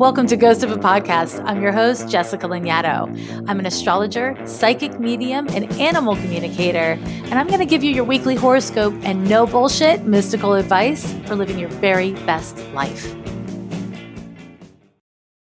[0.00, 1.44] Welcome to Ghost of a Podcast.
[1.44, 3.44] I'm your host, Jessica Lanyadoo.
[3.46, 8.04] I'm an astrologer, psychic medium, and animal communicator, and I'm going to give you your
[8.04, 13.14] weekly horoscope and no bullshit mystical advice for living your very best life.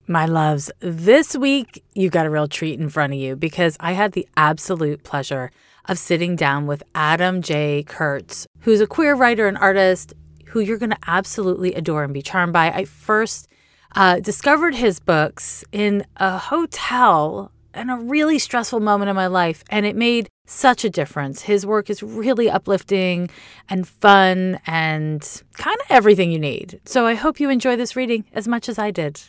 [0.06, 3.93] My loves, this week you got a real treat in front of you because I
[3.93, 5.50] had the absolute pleasure
[5.84, 7.82] of sitting down with Adam J.
[7.82, 10.14] Kurtz, who's a queer writer and artist
[10.46, 12.70] who you're going to absolutely adore and be charmed by.
[12.70, 13.48] I first
[13.96, 19.62] uh, discovered his books in a hotel in a really stressful moment in my life,
[19.69, 21.42] and it made such a difference.
[21.42, 23.28] His work is really uplifting
[23.69, 26.80] and fun and kind of everything you need.
[26.84, 29.20] So I hope you enjoy this reading as much as I did.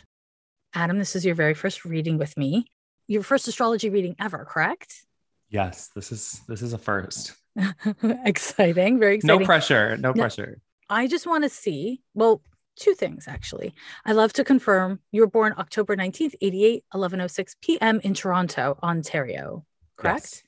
[0.74, 2.66] Adam, this is your very first reading with me.
[3.06, 5.06] Your first astrology reading ever, correct?
[5.50, 7.34] Yes, this is this is a first.
[8.24, 9.40] exciting, very exciting.
[9.40, 10.60] No pressure, no pressure.
[10.90, 12.42] I just want to see, well,
[12.78, 13.74] two things actually.
[14.04, 18.00] I love to confirm you were born October 19th, 88, 1106 p.m.
[18.00, 19.64] in Toronto, Ontario,
[19.96, 20.22] correct?
[20.22, 20.42] Yes.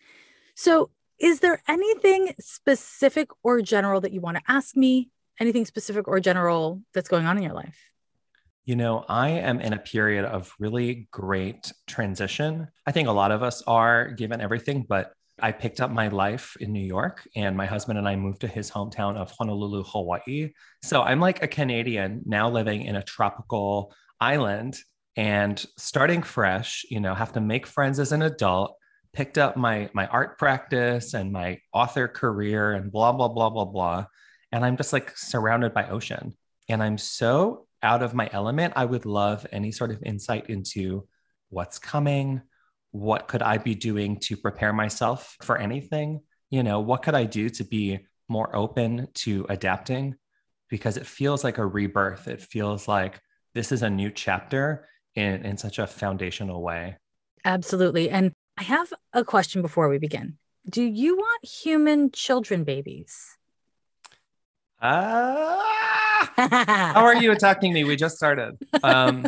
[0.54, 5.10] So, is there anything specific or general that you want to ask me?
[5.38, 7.78] Anything specific or general that's going on in your life?
[8.64, 12.68] You know, I am in a period of really great transition.
[12.86, 16.56] I think a lot of us are given everything, but I picked up my life
[16.60, 20.52] in New York and my husband and I moved to his hometown of Honolulu, Hawaii.
[20.82, 24.78] So I'm like a Canadian now living in a tropical island
[25.16, 28.76] and starting fresh, you know, have to make friends as an adult,
[29.12, 33.64] picked up my my art practice and my author career and blah blah blah blah
[33.64, 34.06] blah.
[34.52, 36.34] And I'm just like surrounded by ocean.
[36.68, 38.74] And I'm so out of my element.
[38.76, 41.06] I would love any sort of insight into
[41.48, 42.42] what's coming,
[42.92, 46.20] what could I be doing to prepare myself for anything?
[46.50, 50.16] You know, what could I do to be more open to adapting?
[50.68, 52.28] Because it feels like a rebirth.
[52.28, 53.20] It feels like
[53.54, 56.96] this is a new chapter in, in such a foundational way.
[57.44, 58.10] Absolutely.
[58.10, 60.36] And I have a question before we begin.
[60.68, 63.36] Do you want human children babies?
[64.80, 65.60] Uh,
[66.36, 67.84] how are you attacking me?
[67.84, 68.58] We just started.
[68.82, 69.26] Um,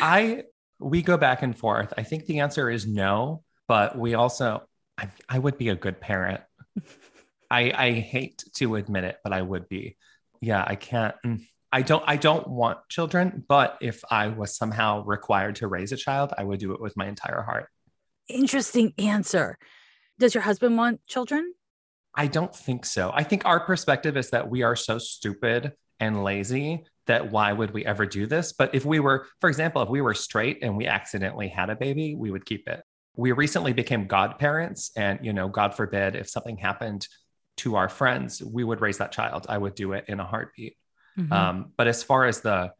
[0.00, 0.44] I
[0.84, 1.92] we go back and forth.
[1.96, 4.62] I think the answer is no, but we also,
[4.98, 6.42] I, I would be a good parent.
[7.50, 9.96] I, I hate to admit it, but I would be.
[10.40, 11.14] Yeah, I can't.
[11.24, 12.04] Mm, I don't.
[12.06, 16.44] I don't want children, but if I was somehow required to raise a child, I
[16.44, 17.68] would do it with my entire heart.
[18.28, 19.58] Interesting answer.
[20.18, 21.54] Does your husband want children?
[22.14, 23.10] I don't think so.
[23.12, 27.72] I think our perspective is that we are so stupid and lazy that why would
[27.72, 28.52] we ever do this?
[28.52, 31.76] But if we were, for example, if we were straight and we accidentally had a
[31.76, 32.82] baby, we would keep it.
[33.16, 37.06] We recently became godparents, and you know, God forbid, if something happened
[37.58, 39.46] to our friends, we would raise that child.
[39.48, 40.76] I would do it in a heartbeat.
[41.16, 41.32] Mm-hmm.
[41.32, 42.72] Um, but as far as the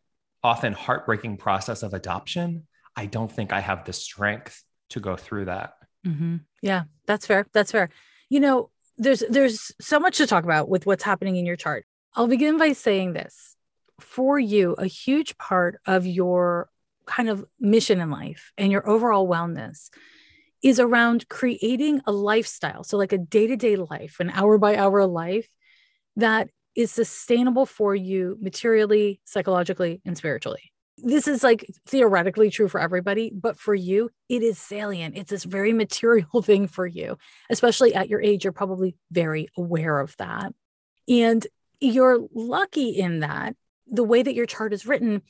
[0.43, 5.47] often heartbreaking process of adoption, I don't think I have the strength to go through
[5.47, 5.75] that.
[6.07, 6.37] Mm-hmm.
[6.63, 7.47] Yeah, that's fair.
[7.53, 7.91] That's fair.
[8.29, 11.87] You know, there's there's so much to talk about with what's happening in your chart.
[12.15, 13.54] I'll begin by saying this
[14.01, 16.69] for you, a huge part of your
[17.07, 19.91] kind of mission in life and your overall wellness
[20.63, 22.83] is around creating a lifestyle.
[22.85, 25.49] So, like a day to day life, an hour by hour life
[26.17, 30.73] that is sustainable for you materially, psychologically, and spiritually.
[30.97, 35.17] This is like theoretically true for everybody, but for you, it is salient.
[35.17, 37.19] It's this very material thing for you,
[37.51, 38.45] especially at your age.
[38.45, 40.53] You're probably very aware of that.
[41.09, 41.47] And
[41.81, 43.55] you're lucky in that
[43.87, 45.23] the way that your chart is written,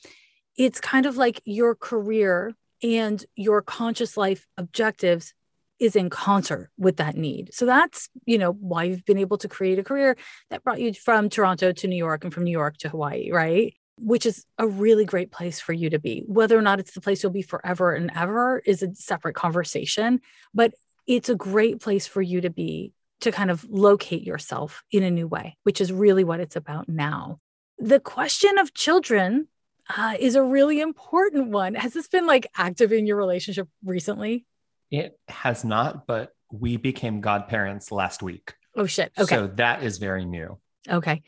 [0.57, 5.33] it's kind of like your career and your conscious life objectives
[5.79, 7.53] is in concert with that need.
[7.53, 10.15] So that's, you know, why you've been able to create a career
[10.49, 13.73] that brought you from Toronto to New York and from New York to Hawaii, right?
[13.97, 16.23] Which is a really great place for you to be.
[16.27, 20.21] Whether or not it's the place you'll be forever and ever is a separate conversation,
[20.53, 20.73] but
[21.07, 25.11] it's a great place for you to be to kind of locate yourself in a
[25.11, 27.39] new way, which is really what it's about now
[27.77, 29.47] the question of children
[29.95, 31.75] uh, is a really important one.
[31.75, 34.45] Has this been like active in your relationship recently?
[34.91, 38.53] It has not, but we became godparents last week.
[38.75, 39.11] Oh, shit.
[39.17, 39.35] Okay.
[39.35, 40.57] So that is very new.
[40.89, 41.23] Okay.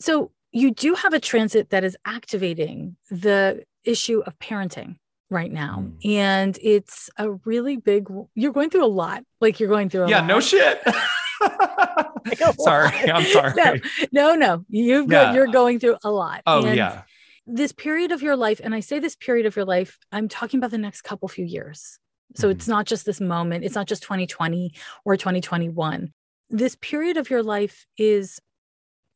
[0.00, 4.96] So you do have a transit that is activating the issue of parenting
[5.30, 5.84] right now.
[6.04, 6.14] Mm.
[6.16, 9.24] And it's a really big, you're going through a lot.
[9.40, 10.26] Like you're going through Yeah, lot.
[10.26, 10.82] no shit.
[12.58, 13.82] sorry, I'm sorry.
[14.12, 14.64] No, no, no.
[14.68, 15.32] You've yeah.
[15.34, 16.42] you're going through a lot.
[16.46, 17.02] Oh and yeah.
[17.46, 20.58] This period of your life, and I say this period of your life, I'm talking
[20.58, 21.98] about the next couple few years.
[22.36, 22.56] So mm-hmm.
[22.56, 23.64] it's not just this moment.
[23.64, 24.72] It's not just 2020
[25.04, 26.12] or 2021.
[26.48, 28.40] This period of your life is,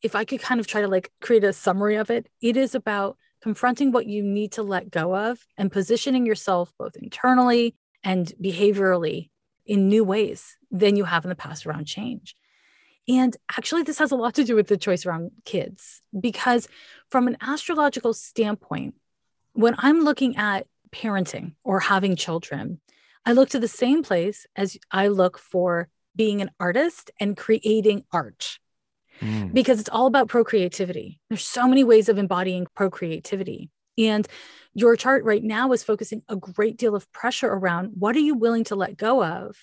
[0.03, 2.75] if I could kind of try to like create a summary of it, it is
[2.75, 8.33] about confronting what you need to let go of and positioning yourself both internally and
[8.43, 9.31] behaviorally
[9.69, 12.35] in new ways than you have in the past around change.
[13.07, 16.69] And actually, this has a lot to do with the choice around kids, because
[17.11, 18.95] from an astrological standpoint,
[19.53, 22.81] when I'm looking at parenting or having children,
[23.25, 28.05] I look to the same place as I look for being an artist and creating
[28.13, 28.59] art
[29.21, 29.53] mm.
[29.53, 31.21] because it's all about procreativity.
[31.29, 33.71] There's so many ways of embodying procreativity.
[33.99, 34.27] And
[34.75, 38.35] your chart right now is focusing a great deal of pressure around what are you
[38.35, 39.57] willing to let go of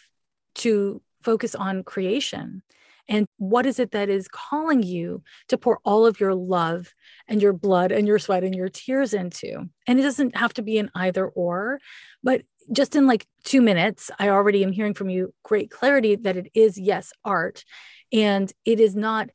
[0.55, 2.61] to focus on creation?
[3.07, 6.93] And what is it that is calling you to pour all of your love
[7.27, 9.69] and your blood and your sweat and your tears into?
[9.87, 11.79] And it doesn't have to be an either or,
[12.23, 12.41] but
[12.71, 16.49] just in like two minutes, I already am hearing from you great clarity that it
[16.55, 17.63] is, yes, art.
[18.11, 19.29] And it is not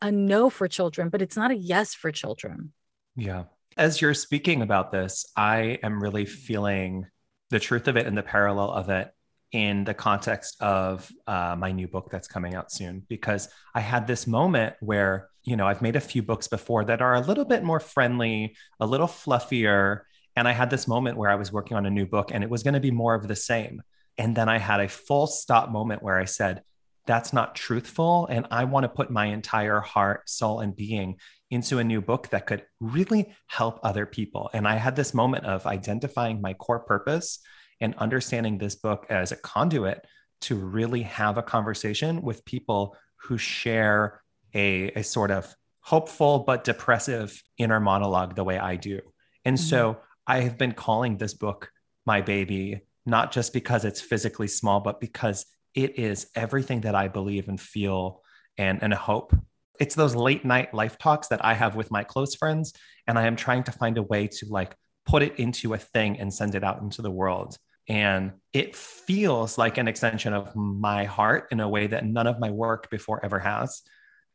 [0.00, 2.72] a no for children, but it's not a yes for children.
[3.14, 3.44] Yeah.
[3.76, 7.06] As you're speaking about this, I am really feeling
[7.50, 9.10] the truth of it and the parallel of it
[9.50, 14.06] in the context of uh, my new book that's coming out soon because I had
[14.06, 17.44] this moment where, you know, I've made a few books before that are a little
[17.44, 20.00] bit more friendly, a little fluffier.
[20.36, 22.50] And I had this moment where I was working on a new book and it
[22.50, 23.82] was going to be more of the same.
[24.18, 26.62] And then I had a full stop moment where I said,
[27.06, 28.26] that's not truthful.
[28.30, 31.16] And I want to put my entire heart, soul, and being
[31.52, 34.48] into a new book that could really help other people.
[34.54, 37.40] And I had this moment of identifying my core purpose
[37.78, 40.02] and understanding this book as a conduit
[40.40, 44.22] to really have a conversation with people who share
[44.54, 49.00] a, a sort of hopeful but depressive inner monologue the way I do.
[49.44, 49.68] And mm-hmm.
[49.68, 51.70] so I have been calling this book
[52.06, 55.44] my baby, not just because it's physically small, but because
[55.74, 58.22] it is everything that I believe and feel
[58.56, 59.36] and, and hope.
[59.82, 62.72] It's those late night life talks that I have with my close friends.
[63.08, 66.20] And I am trying to find a way to like put it into a thing
[66.20, 67.56] and send it out into the world.
[67.88, 72.38] And it feels like an extension of my heart in a way that none of
[72.38, 73.82] my work before ever has.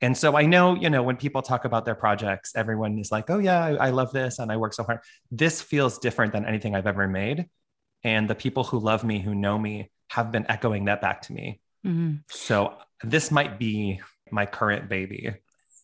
[0.01, 3.29] And so I know, you know, when people talk about their projects, everyone is like,
[3.29, 4.99] oh, yeah, I, I love this and I work so hard.
[5.31, 7.45] This feels different than anything I've ever made.
[8.03, 11.33] And the people who love me, who know me, have been echoing that back to
[11.33, 11.61] me.
[11.85, 12.17] Mm-hmm.
[12.29, 14.01] So this might be
[14.31, 15.33] my current baby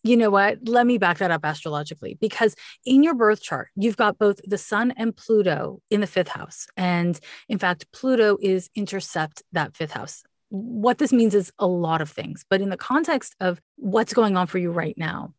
[0.04, 0.58] you know what?
[0.68, 2.56] Let me back that up astrologically because
[2.86, 6.68] in your birth chart, you've got both the sun and Pluto in the fifth house.
[6.76, 7.18] And
[7.48, 10.24] in fact, Pluto is intercept that fifth house.
[10.50, 14.36] What this means is a lot of things, but in the context of what's going
[14.38, 15.34] on for you right now,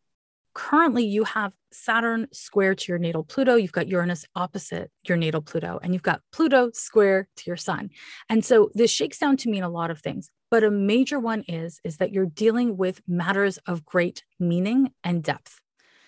[0.55, 5.41] currently you have Saturn square to your natal Pluto, you've got Uranus opposite your natal
[5.41, 7.91] Pluto, and you've got Pluto square to your sun.
[8.29, 11.43] And so this shakes down to mean a lot of things, but a major one
[11.47, 15.59] is is that you're dealing with matters of great meaning and depth.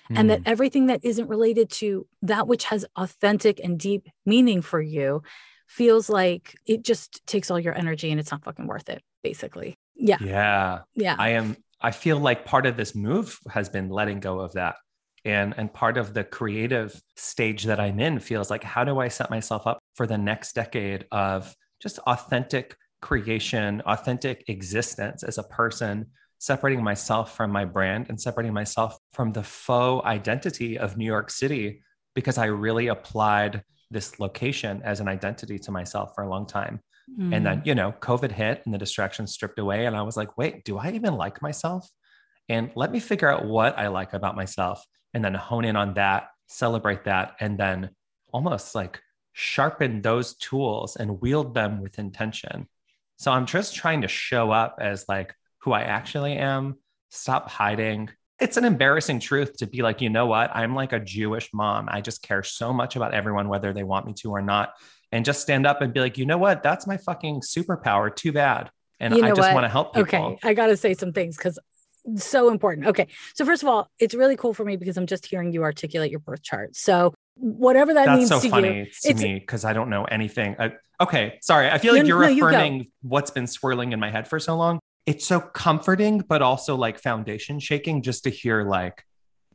[0.10, 0.20] Mm.
[0.20, 0.48] And that hmm.
[0.48, 5.22] everything that isn't related to that which has authentic and deep meaning for you
[5.68, 9.78] feels like it just takes all your energy and it's not fucking worth it, basically.
[9.96, 10.18] Yeah.
[10.22, 10.80] Yeah.
[10.96, 11.18] Yeah.
[11.20, 14.76] I am I feel like part of this move has been letting go of that.
[15.26, 19.10] And, and part of the creative stage that I'm in feels like, how do I
[19.10, 25.44] set myself up for the next decade of just authentic creation, authentic existence as a
[25.44, 26.08] person,
[26.40, 31.30] separating myself from my brand and separating myself from the faux identity of New York
[31.30, 31.82] City
[32.16, 36.80] because I really applied this location as an identity to myself for a long time.
[37.10, 37.36] Mm.
[37.36, 37.66] And then, mm.
[37.66, 39.86] you know, COVID hit and the distractions stripped away.
[39.86, 41.90] And I was like, wait, do I even like myself?
[42.50, 45.96] And let me figure out what I like about myself and then hone in on
[45.96, 47.90] that, celebrate that, and then
[48.32, 49.02] almost like
[49.34, 52.68] sharpen those tools and wield them with intention.
[53.18, 56.76] So I'm just trying to show up as like who I actually am,
[57.10, 58.10] stop hiding.
[58.40, 60.52] It's an embarrassing truth to be like, you know what?
[60.56, 61.88] I'm like a Jewish mom.
[61.90, 64.74] I just care so much about everyone, whether they want me to or not
[65.12, 66.64] and just stand up and be like, you know what?
[66.64, 68.14] That's my fucking superpower.
[68.14, 68.70] Too bad.
[69.00, 70.08] And you know I just want to help people.
[70.08, 70.38] Okay.
[70.44, 71.60] I got to say some things because
[72.16, 72.88] so important.
[72.88, 73.08] Okay.
[73.36, 76.12] So, first of all, it's really cool for me because I'm just hearing you articulate
[76.12, 76.76] your birth chart.
[76.76, 80.06] So, whatever that That's means so to funny you, to me because I don't know
[80.06, 80.56] anything.
[80.58, 81.38] I, okay.
[81.42, 81.70] Sorry.
[81.70, 84.56] I feel like you're no, affirming you what's been swirling in my head for so
[84.56, 84.80] long.
[85.06, 89.04] It's so comforting, but also like foundation shaking just to hear like,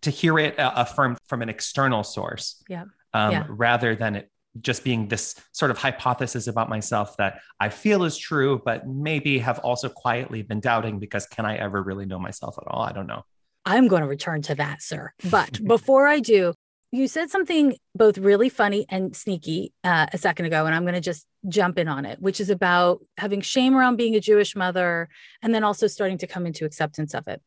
[0.02, 2.62] to hear it uh, affirmed from an external source.
[2.68, 2.85] Yeah.
[3.14, 3.44] Um, yeah.
[3.49, 4.30] rather than it
[4.61, 9.38] just being this sort of hypothesis about myself that I feel is true, but maybe
[9.38, 12.82] have also quietly been doubting because can I ever really know myself at all?
[12.82, 13.25] I don't know.
[13.64, 15.12] I'm going to return to that, sir.
[15.30, 16.54] But before I do,
[16.90, 20.94] you said something both really funny and sneaky uh, a second ago, and I'm going
[20.94, 24.54] to just jump in on it, which is about having shame around being a Jewish
[24.54, 25.09] mother
[25.40, 27.40] and then also starting to come into acceptance of it.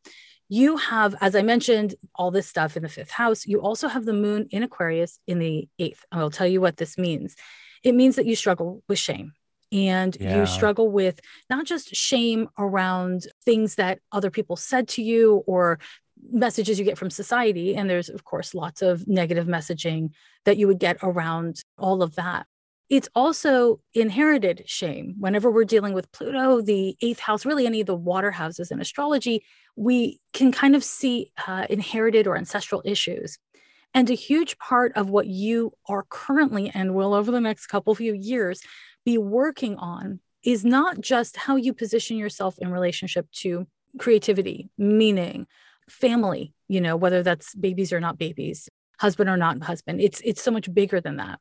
[0.47, 3.45] You have, as I mentioned, all this stuff in the fifth house.
[3.45, 6.05] You also have the moon in Aquarius in the eighth.
[6.11, 7.35] I will tell you what this means.
[7.83, 9.33] It means that you struggle with shame
[9.71, 10.39] and yeah.
[10.39, 15.79] you struggle with not just shame around things that other people said to you or
[16.31, 17.75] messages you get from society.
[17.75, 20.11] And there's, of course, lots of negative messaging
[20.45, 22.45] that you would get around all of that.
[22.89, 25.15] It's also inherited shame.
[25.19, 28.79] Whenever we're dealing with Pluto, the eighth house, really any of the water houses in
[28.79, 29.43] astrology,
[29.75, 33.39] we can kind of see uh, inherited or ancestral issues.
[33.93, 37.95] And a huge part of what you are currently and will over the next couple
[37.95, 38.61] few years
[39.03, 43.65] be working on is not just how you position yourself in relationship to
[43.97, 45.47] creativity, meaning,
[45.89, 50.01] family, you know, whether that's babies or not babies, husband or not husband.
[50.01, 51.39] It's it's so much bigger than that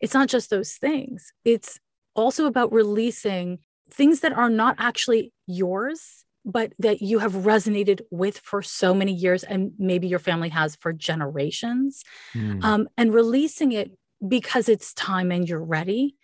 [0.00, 1.78] it's not just those things, it's
[2.14, 3.58] also about releasing
[3.90, 9.12] things that are not actually yours, but that you have resonated with for so many
[9.12, 12.02] years, and maybe your family has for generations,
[12.34, 12.62] mm.
[12.64, 13.90] um, and releasing it
[14.26, 16.16] because it's time and you're ready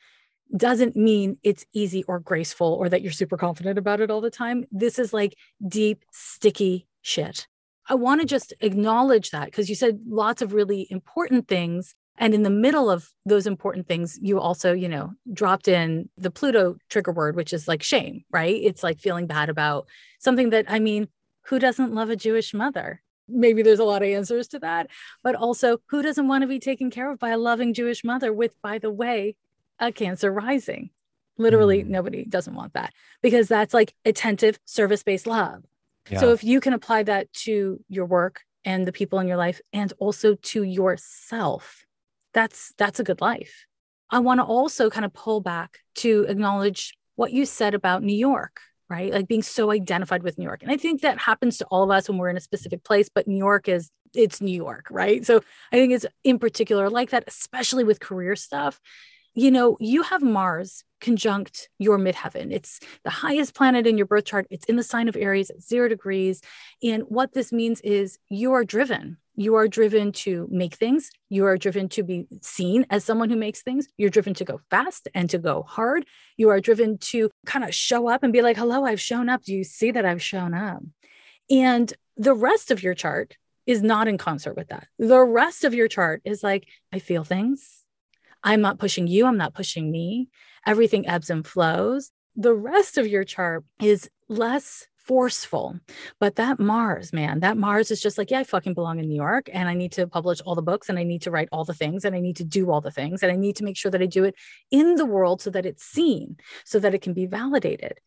[0.57, 4.31] doesn't mean it's easy or graceful or that you're super confident about it all the
[4.31, 4.65] time.
[4.71, 5.35] This is like
[5.67, 7.47] deep, sticky shit.
[7.89, 12.35] I want to just acknowledge that because you said lots of really important things and
[12.35, 16.77] in the middle of those important things, you also, you know, dropped in the Pluto
[16.89, 18.61] trigger word, which is like shame, right?
[18.63, 19.87] It's like feeling bad about
[20.19, 21.09] something that, I mean,
[21.47, 23.03] who doesn't love a Jewish mother?
[23.29, 24.89] Maybe there's a lot of answers to that.
[25.23, 28.33] But also, who doesn't want to be taken care of by a loving Jewish mother
[28.33, 29.37] with, by the way,
[29.79, 30.91] a Cancer rising?
[31.39, 31.89] Literally, mm.
[31.89, 32.93] nobody doesn't want that
[33.23, 35.65] because that's like attentive, service based love.
[36.11, 36.21] Yeah.
[36.21, 39.61] So if you can apply that to your work and the people in your life
[39.73, 41.85] and also to yourself,
[42.33, 43.67] that's that's a good life
[44.11, 48.17] i want to also kind of pull back to acknowledge what you said about new
[48.17, 51.65] york right like being so identified with new york and i think that happens to
[51.67, 54.57] all of us when we're in a specific place but new york is it's new
[54.57, 55.41] york right so
[55.73, 58.81] i think it's in particular like that especially with career stuff
[59.35, 62.51] you know you have mars conjunct your midheaven.
[62.51, 64.47] It's the highest planet in your birth chart.
[64.49, 66.41] It's in the sign of Aries at zero degrees.
[66.83, 69.19] And what this means is you are driven.
[69.35, 71.11] You are driven to make things.
[71.29, 73.89] You are driven to be seen as someone who makes things.
[73.97, 76.07] You're driven to go fast and to go hard.
[76.37, 79.43] You are driven to kind of show up and be like, hello, I've shown up.
[79.43, 80.83] Do you see that I've shown up?
[81.51, 83.37] And the rest of your chart
[83.67, 84.87] is not in concert with that.
[84.99, 87.85] The rest of your chart is like, I feel things.
[88.43, 89.27] I'm not pushing you.
[89.27, 90.29] I'm not pushing me
[90.67, 92.11] everything ebbs and flows.
[92.37, 95.79] The rest of your chart is less forceful.
[96.21, 99.17] But that Mars, man, that Mars is just like, yeah, I fucking belong in New
[99.17, 101.65] York and I need to publish all the books and I need to write all
[101.65, 103.77] the things and I need to do all the things and I need to make
[103.77, 104.35] sure that I do it
[104.71, 107.99] in the world so that it's seen, so that it can be validated.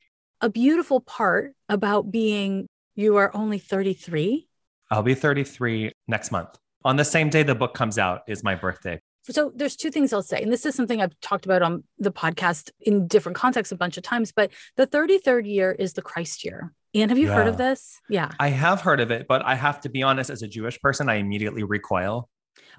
[0.42, 4.48] A beautiful part about being you are only 33.
[4.90, 6.50] I'll be 33 next month.
[6.84, 9.00] On the same day the book comes out is my birthday.
[9.30, 12.12] So there's two things I'll say, and this is something I've talked about on the
[12.12, 14.32] podcast in different contexts a bunch of times.
[14.32, 16.74] But the 33rd year is the Christ year.
[16.94, 17.36] And have you yeah.
[17.36, 18.00] heard of this?
[18.08, 20.30] Yeah, I have heard of it, but I have to be honest.
[20.30, 22.30] As a Jewish person, I immediately recoil.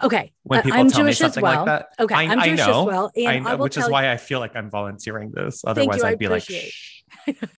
[0.03, 1.57] Okay, when people I'm tell Jewish me something well.
[1.57, 4.05] like that, okay, I, I'm Jewish I know, as well, I know, which is why
[4.05, 5.65] you, I feel like I'm volunteering this.
[5.67, 6.45] Otherwise, you, I'd be like,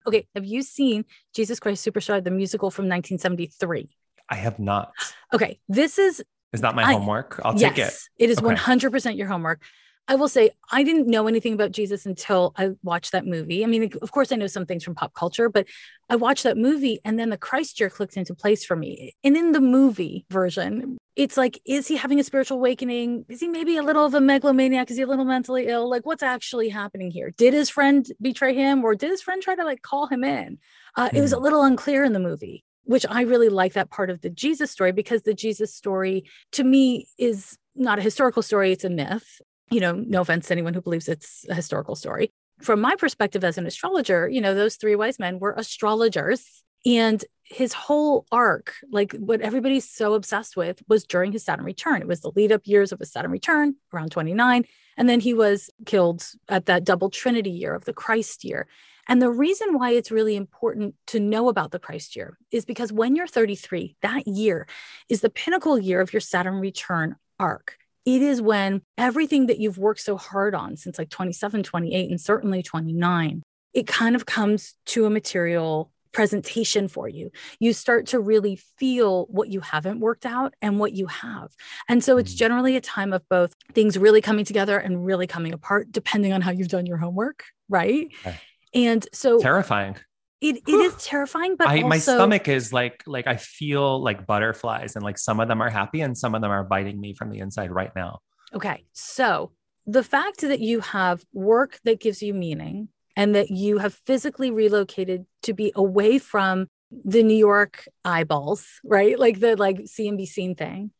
[0.07, 0.27] okay.
[0.35, 3.89] Have you seen Jesus Christ Superstar, the musical from 1973?
[4.29, 4.93] I have not.
[5.33, 6.23] Okay, this is
[6.53, 7.39] is that my I, homework?
[7.43, 7.93] I'll yes, take it.
[8.17, 8.55] It is okay.
[8.55, 9.61] 100% your homework.
[10.09, 13.63] I will say I didn't know anything about Jesus until I watched that movie.
[13.63, 15.67] I mean, of course, I know some things from pop culture, but
[16.09, 19.15] I watched that movie and then the Christ year clicked into place for me.
[19.25, 23.25] And in the movie version, it's like, is he having a spiritual awakening?
[23.27, 24.89] Is he maybe a little of a megalomaniac?
[24.89, 25.89] Is he a little mentally ill?
[25.89, 27.33] Like, what's actually happening here?
[27.35, 30.59] Did his friend betray him or did his friend try to like call him in?
[30.95, 31.15] Uh, mm.
[31.15, 31.43] It was a hmm.
[31.43, 34.91] little unclear in the movie which I really like that part of the Jesus story
[34.91, 39.41] because the Jesus story to me is not a historical story, it's a myth.
[39.69, 42.31] You know, no offense to anyone who believes it's a historical story.
[42.61, 46.63] From my perspective as an astrologer, you know, those three wise men were astrologers.
[46.85, 52.01] And his whole arc, like what everybody's so obsessed with, was during his Saturn return.
[52.01, 54.63] It was the lead up years of his Saturn return around 29.
[54.95, 58.67] And then he was killed at that double trinity year of the Christ year.
[59.07, 62.91] And the reason why it's really important to know about the Christ year is because
[62.91, 64.67] when you're 33, that year
[65.09, 67.77] is the pinnacle year of your Saturn return arc.
[68.05, 72.21] It is when everything that you've worked so hard on since like 27, 28, and
[72.21, 77.29] certainly 29, it kind of comes to a material presentation for you.
[77.59, 81.51] You start to really feel what you haven't worked out and what you have.
[81.87, 82.37] And so it's mm.
[82.37, 86.41] generally a time of both things really coming together and really coming apart, depending on
[86.41, 88.07] how you've done your homework, right?
[88.25, 88.39] Okay.
[88.73, 89.95] And so terrifying.
[90.41, 94.27] it, it is terrifying, but I, also, my stomach is like like I feel like
[94.27, 97.13] butterflies, and like some of them are happy, and some of them are biting me
[97.13, 98.19] from the inside right now.
[98.53, 99.51] Okay, so
[99.85, 104.51] the fact that you have work that gives you meaning, and that you have physically
[104.51, 109.17] relocated to be away from the New York eyeballs, right?
[109.17, 110.91] Like the like see and be seen thing,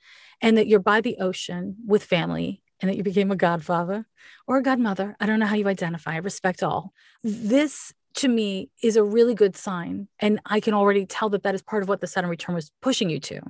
[0.42, 4.06] and that you're by the ocean with family, and that you became a godfather
[4.48, 5.16] or a godmother.
[5.20, 6.14] I don't know how you identify.
[6.14, 6.94] I respect all.
[7.24, 10.08] This to me is a really good sign.
[10.20, 12.72] And I can already tell that that is part of what the Saturn return was
[12.82, 13.42] pushing you to.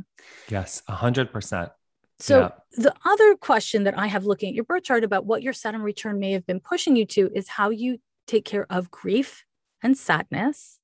[0.50, 1.72] Yes, 100%.
[2.19, 2.50] So, Yeah.
[2.84, 5.84] the other question that I have looking at your birth chart about what your Saturn
[5.84, 9.46] return may have been pushing you to is how you take care of grief
[9.84, 10.79] and sadness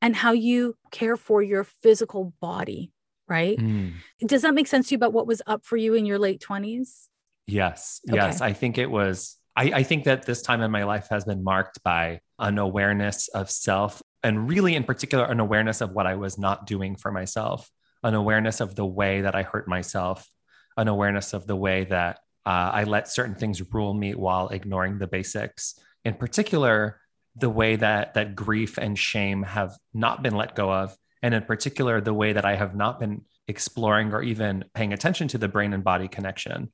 [0.00, 2.92] and how you care for your physical body,
[3.28, 3.58] right?
[3.58, 3.94] Mm.
[4.24, 6.40] Does that make sense to you about what was up for you in your late
[6.40, 7.08] 20s?
[7.48, 8.16] Yes, Okay.
[8.16, 8.40] yes.
[8.40, 11.42] I think it was, I, I think that this time in my life has been
[11.42, 16.16] marked by an awareness of self and really, in particular, an awareness of what I
[16.16, 17.70] was not doing for myself,
[18.02, 20.28] an awareness of the way that I hurt myself,
[20.76, 24.98] an awareness of the way that uh, I let certain things rule me while ignoring
[24.98, 25.78] the basics.
[26.04, 27.00] In particular,
[27.36, 31.44] the way that that grief and shame have not been let go of, and in
[31.44, 35.48] particular, the way that I have not been exploring or even paying attention to the
[35.48, 36.72] brain and body connection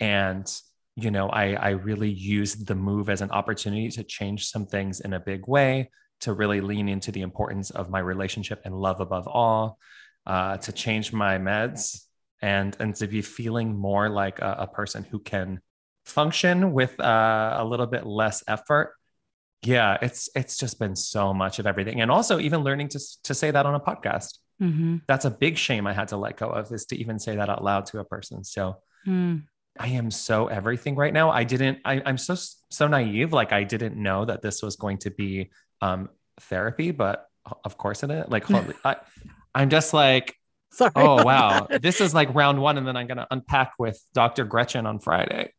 [0.00, 0.60] and
[0.96, 5.00] you know i i really used the move as an opportunity to change some things
[5.00, 5.90] in a big way
[6.20, 9.78] to really lean into the importance of my relationship and love above all
[10.26, 12.06] uh, to change my meds
[12.40, 15.60] and and to be feeling more like a, a person who can
[16.04, 18.94] function with uh, a little bit less effort.
[19.62, 22.00] Yeah it's it's just been so much of everything.
[22.00, 24.38] And also even learning to to say that on a podcast.
[24.62, 24.98] Mm-hmm.
[25.08, 27.48] that's a big shame i had to let go of is to even say that
[27.48, 28.44] out loud to a person.
[28.44, 29.42] So Mm.
[29.78, 31.30] I am so everything right now.
[31.30, 32.36] I didn't, I, I'm so,
[32.70, 33.32] so naive.
[33.32, 35.50] Like I didn't know that this was going to be
[35.80, 37.26] um, therapy, but
[37.64, 38.24] of course it is.
[38.28, 38.96] Like, holy, I,
[39.54, 40.36] I'm just like,
[40.70, 40.92] Sorry.
[40.96, 41.66] oh, wow.
[41.68, 41.82] that.
[41.82, 42.78] This is like round one.
[42.78, 44.44] And then I'm going to unpack with Dr.
[44.44, 45.52] Gretchen on Friday.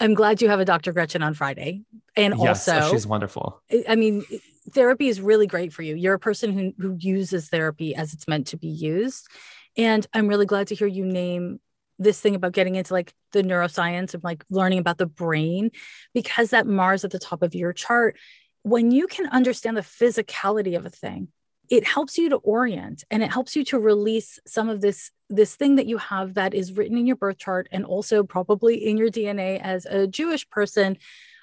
[0.00, 0.92] I'm glad you have a Dr.
[0.92, 1.82] Gretchen on Friday.
[2.16, 2.68] And yes.
[2.68, 3.62] oh, also, she's wonderful.
[3.70, 4.24] I- I mean,
[4.72, 5.94] therapy is really great for you.
[5.94, 9.28] You're a person who, who uses therapy as it's meant to be used.
[9.76, 11.60] And I'm really glad to hear you name
[11.98, 15.70] this thing about getting into like the neuroscience and like learning about the brain
[16.12, 18.16] because that Mars at the top of your chart,
[18.62, 21.28] when you can understand the physicality of a thing,
[21.70, 25.56] it helps you to orient and it helps you to release some of this this
[25.56, 28.96] thing that you have that is written in your birth chart and also probably in
[28.96, 30.98] your DNA as a Jewish person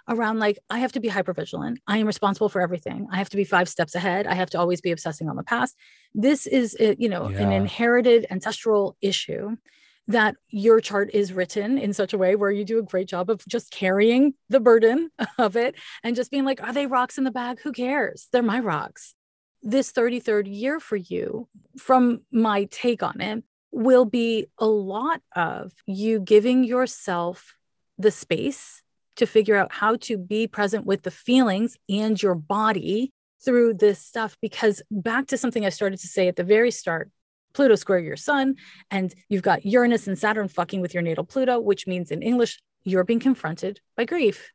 [0.07, 1.79] around like I have to be hyper vigilant.
[1.87, 3.07] I am responsible for everything.
[3.11, 4.27] I have to be five steps ahead.
[4.27, 5.75] I have to always be obsessing on the past.
[6.13, 9.55] This is uh, you know an inherited ancestral issue
[10.11, 13.29] that your chart is written in such a way where you do a great job
[13.29, 17.23] of just carrying the burden of it and just being like are they rocks in
[17.23, 17.59] the bag?
[17.61, 18.27] Who cares?
[18.31, 19.15] They're my rocks.
[19.63, 21.47] This 33rd year for you
[21.77, 27.55] from my take on it will be a lot of you giving yourself
[27.97, 28.81] the space
[29.17, 33.99] to figure out how to be present with the feelings and your body through this
[33.99, 34.35] stuff.
[34.41, 37.09] Because back to something i started to say at the very start
[37.53, 38.55] pluto square your sun
[38.89, 42.59] and you've got uranus and saturn fucking with your natal pluto which means in english
[42.83, 44.51] you're being confronted by grief.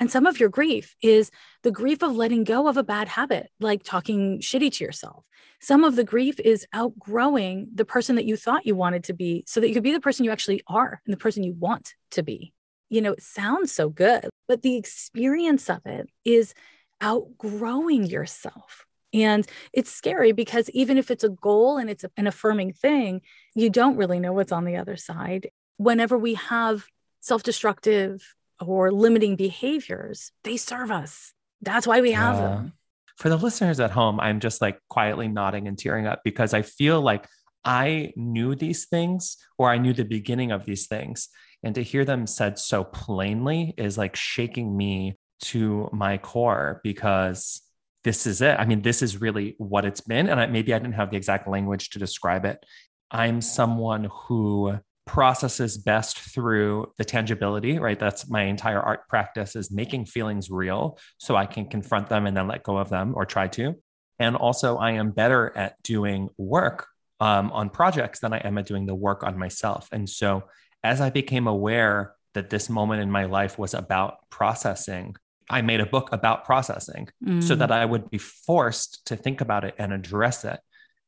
[0.00, 1.30] And some of your grief is
[1.62, 5.24] the grief of letting go of a bad habit like talking shitty to yourself.
[5.60, 9.44] Some of the grief is outgrowing the person that you thought you wanted to be
[9.46, 11.94] so that you could be the person you actually are and the person you want
[12.12, 12.52] to be.
[12.88, 16.54] You know it sounds so good but the experience of it is
[17.00, 22.72] outgrowing yourself and it's scary because even if it's a goal and it's an affirming
[22.72, 23.22] thing,
[23.54, 25.50] you don't really know what's on the other side.
[25.76, 26.86] Whenever we have
[27.20, 31.32] self destructive or limiting behaviors, they serve us.
[31.62, 32.42] That's why we have Yeah.
[32.42, 32.72] them.
[33.16, 36.62] For the listeners at home, I'm just like quietly nodding and tearing up because I
[36.62, 37.26] feel like
[37.64, 41.28] I knew these things or I knew the beginning of these things.
[41.62, 47.62] And to hear them said so plainly is like shaking me to my core because
[48.06, 48.56] this is it.
[48.56, 50.28] I mean, this is really what it's been.
[50.28, 52.64] And I, maybe I didn't have the exact language to describe it.
[53.10, 57.98] I'm someone who processes best through the tangibility, right?
[57.98, 62.36] That's my entire art practice is making feelings real so I can confront them and
[62.36, 63.74] then let go of them or try to.
[64.20, 66.86] And also, I am better at doing work
[67.18, 69.88] um, on projects than I am at doing the work on myself.
[69.90, 70.44] And so,
[70.84, 75.16] as I became aware that this moment in my life was about processing,
[75.48, 77.08] I made a book about processing
[77.40, 77.58] so Mm.
[77.58, 80.58] that I would be forced to think about it and address it.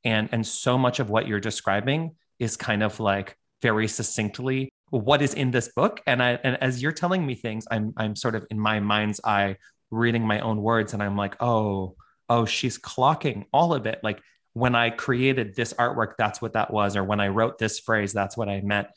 [0.05, 5.21] And and so much of what you're describing is kind of like very succinctly what
[5.23, 6.01] is in this book.
[6.07, 9.21] And I and as you're telling me things, I'm I'm sort of in my mind's
[9.25, 9.57] eye
[9.91, 11.97] reading my own words, and I'm like, oh,
[12.29, 13.99] oh, she's clocking all of it.
[14.03, 14.21] Like
[14.53, 16.97] when I created this artwork, that's what that was.
[16.97, 18.89] Or when I wrote this phrase, that's what I meant.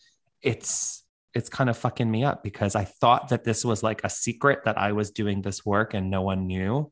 [0.41, 1.00] It's,
[1.33, 4.65] it's kind of fucking me up because I thought that this was like a secret
[4.65, 6.91] that I was doing this work and no one knew.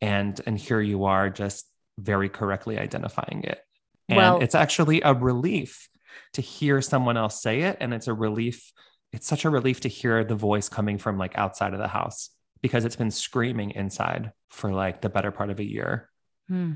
[0.00, 1.66] And, and here you are just
[1.98, 3.60] very correctly identifying it.
[4.08, 5.88] And well, it's actually a relief
[6.34, 7.78] to hear someone else say it.
[7.80, 8.72] And it's a relief.
[9.12, 12.30] It's such a relief to hear the voice coming from like outside of the house
[12.60, 16.10] because it's been screaming inside for like the better part of a year.
[16.48, 16.74] Hmm.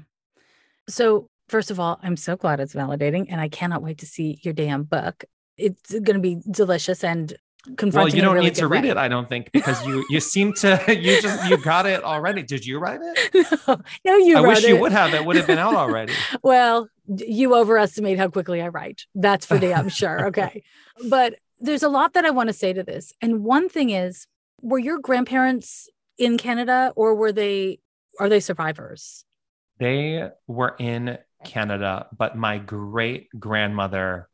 [0.88, 4.38] So, first of all, I'm so glad it's validating and I cannot wait to see
[4.42, 5.25] your damn book.
[5.62, 7.35] It's going to be delicious and
[7.77, 8.12] confronting.
[8.12, 8.90] Well, you don't really need to read way.
[8.90, 12.42] it, I don't think, because you you seem to you just you got it already.
[12.42, 13.46] Did you write it?
[13.66, 14.37] No, no you.
[14.37, 14.68] I wish it.
[14.68, 15.14] you would have.
[15.14, 16.12] It would have been out already.
[16.42, 19.03] well, you overestimate how quickly I write.
[19.14, 20.27] That's for damn sure.
[20.27, 20.62] Okay,
[21.09, 24.27] but there's a lot that I want to say to this, and one thing is,
[24.61, 27.81] were your grandparents in Canada, or were they?
[28.18, 29.25] Are they survivors?
[29.79, 34.29] They were in Canada, but my great grandmother,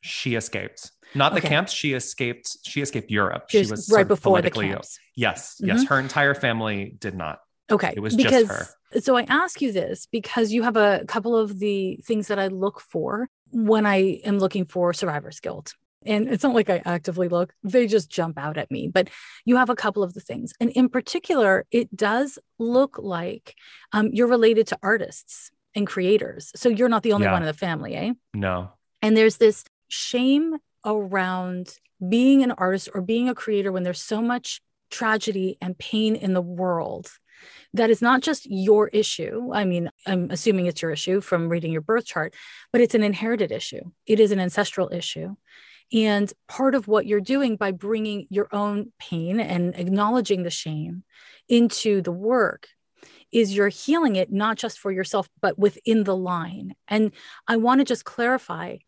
[0.00, 1.48] she escaped not the okay.
[1.48, 1.72] camps.
[1.72, 2.56] She escaped.
[2.64, 3.46] She escaped Europe.
[3.48, 4.98] She, she was right before the camps.
[5.14, 5.68] Yes, mm-hmm.
[5.68, 5.84] yes.
[5.88, 7.40] Her entire family did not.
[7.70, 9.00] Okay, it was because, just her.
[9.00, 12.48] So I ask you this because you have a couple of the things that I
[12.48, 15.74] look for when I am looking for survivor's guilt.
[16.06, 18.88] And it's not like I actively look, they just jump out at me.
[18.88, 19.10] But
[19.44, 20.54] you have a couple of the things.
[20.60, 23.54] And in particular, it does look like
[23.92, 26.52] um, you're related to artists and creators.
[26.54, 27.32] So you're not the only yeah.
[27.32, 28.12] one in the family, eh?
[28.32, 28.70] No.
[29.02, 31.74] And there's this shame around
[32.06, 36.32] being an artist or being a creator when there's so much tragedy and pain in
[36.32, 37.10] the world
[37.74, 39.50] that is not just your issue.
[39.52, 42.34] I mean, I'm assuming it's your issue from reading your birth chart,
[42.72, 43.82] but it's an inherited issue.
[44.06, 45.36] It is an ancestral issue.
[45.92, 51.04] And part of what you're doing by bringing your own pain and acknowledging the shame
[51.48, 52.68] into the work
[53.32, 56.74] is you're healing it not just for yourself, but within the line.
[56.88, 57.12] And
[57.46, 58.78] I want to just clarify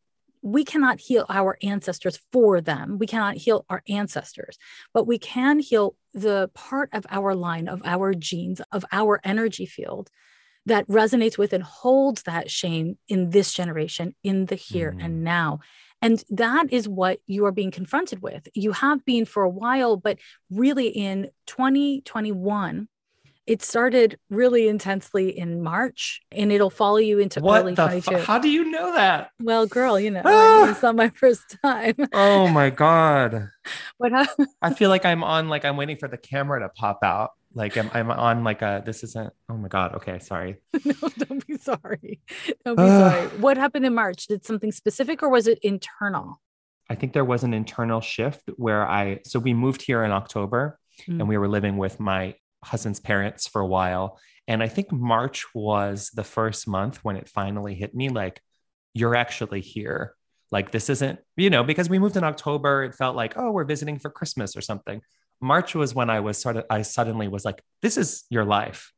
[0.43, 2.99] we cannot heal our ancestors for them.
[2.99, 4.59] We cannot heal our ancestors,
[4.95, 9.67] but we can heal the part of our line, of our genes, of our energy
[9.67, 10.11] field
[10.67, 15.05] that resonates with and holds that shame in this generation, in the here mm.
[15.05, 15.61] and now.
[16.03, 18.49] And that is what you are being confronted with.
[18.55, 20.19] You have been for a while, but
[20.51, 22.89] really in 2021,
[23.47, 28.01] it started really intensely in March and it'll follow you into what early 22.
[28.01, 29.31] Fu- how do you know that?
[29.41, 31.95] Well, girl, you know, I mean, it's not my first time.
[32.13, 33.49] oh my God.
[33.99, 34.49] What happened?
[34.63, 37.33] I feel like I'm on, like, I'm waiting for the camera to pop out.
[37.53, 39.97] Like, I'm, I'm on, like, a, this isn't, oh my God.
[39.97, 40.19] Okay.
[40.19, 40.57] Sorry.
[40.85, 42.21] no, don't be sorry.
[42.65, 43.27] Don't be sorry.
[43.39, 44.27] What happened in March?
[44.27, 46.41] Did something specific or was it internal?
[46.89, 50.79] I think there was an internal shift where I, so we moved here in October
[51.07, 51.21] mm.
[51.21, 54.19] and we were living with my husband's parents for a while.
[54.47, 58.41] And I think March was the first month when it finally hit me like,
[58.95, 60.15] you're actually here.
[60.51, 63.65] Like, this isn't, you know, because we moved in October, it felt like, oh, we're
[63.65, 65.01] visiting for Christmas or something.
[65.41, 68.93] March was when I was sort of, I suddenly was like, this is your life.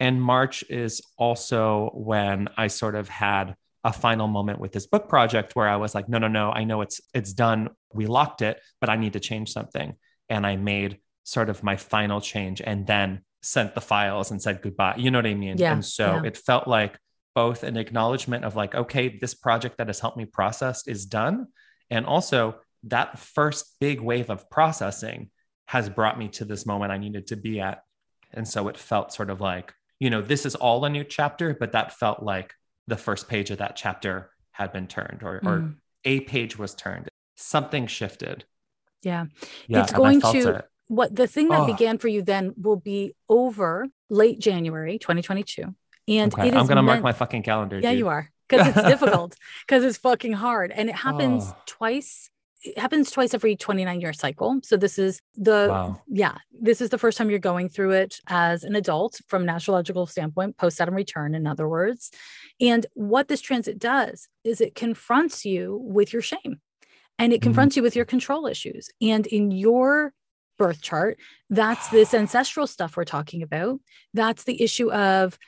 [0.00, 5.08] And March is also when I sort of had a final moment with this book
[5.08, 7.70] project where I was like, no, no, no, I know it's it's done.
[7.92, 9.94] We locked it, but I need to change something.
[10.28, 14.62] And I made sort of my final change and then sent the files and said
[14.62, 14.94] goodbye.
[14.96, 15.58] You know what I mean?
[15.58, 16.22] Yeah, and so yeah.
[16.24, 16.98] it felt like
[17.34, 21.48] both an acknowledgement of like, okay, this project that has helped me process is done.
[21.90, 25.30] And also that first big wave of processing
[25.66, 27.82] has brought me to this moment I needed to be at.
[28.32, 31.54] And so it felt sort of like, you know, this is all a new chapter,
[31.54, 32.54] but that felt like
[32.86, 35.46] the first page of that chapter had been turned or, mm.
[35.46, 37.08] or a page was turned.
[37.36, 38.46] Something shifted.
[39.02, 39.26] Yeah.
[39.68, 41.66] yeah it's going to it what the thing that oh.
[41.66, 45.74] began for you then will be over late January 2022.
[46.08, 46.50] And okay.
[46.50, 47.78] I'm gonna mark my fucking calendar.
[47.78, 47.98] Yeah, dude.
[47.98, 48.30] you are.
[48.48, 49.36] Because it's difficult.
[49.66, 50.72] Because it's fucking hard.
[50.72, 51.56] And it happens oh.
[51.66, 52.30] twice.
[52.62, 54.58] It happens twice every 29 year cycle.
[54.64, 56.02] So this is the wow.
[56.08, 59.50] yeah, this is the first time you're going through it as an adult from an
[59.50, 62.10] astrological standpoint, post Saturn return, in other words.
[62.60, 66.60] And what this transit does is it confronts you with your shame
[67.18, 67.44] and it mm-hmm.
[67.44, 67.80] confronts mm-hmm.
[67.80, 68.88] you with your control issues.
[69.00, 70.14] And in your
[70.58, 71.18] birth chart.
[71.48, 73.80] That's this ancestral stuff we're talking about.
[74.12, 75.38] That's the issue of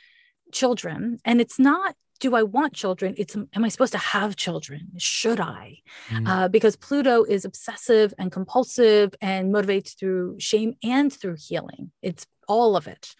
[0.52, 1.18] children.
[1.24, 3.14] And it's not, do I want children?
[3.18, 4.88] It's, am I supposed to have children?
[4.98, 5.78] Should I?
[6.08, 6.28] Mm.
[6.28, 11.90] Uh, because Pluto is obsessive and compulsive and motivates through shame and through healing.
[12.02, 13.14] It's all of it.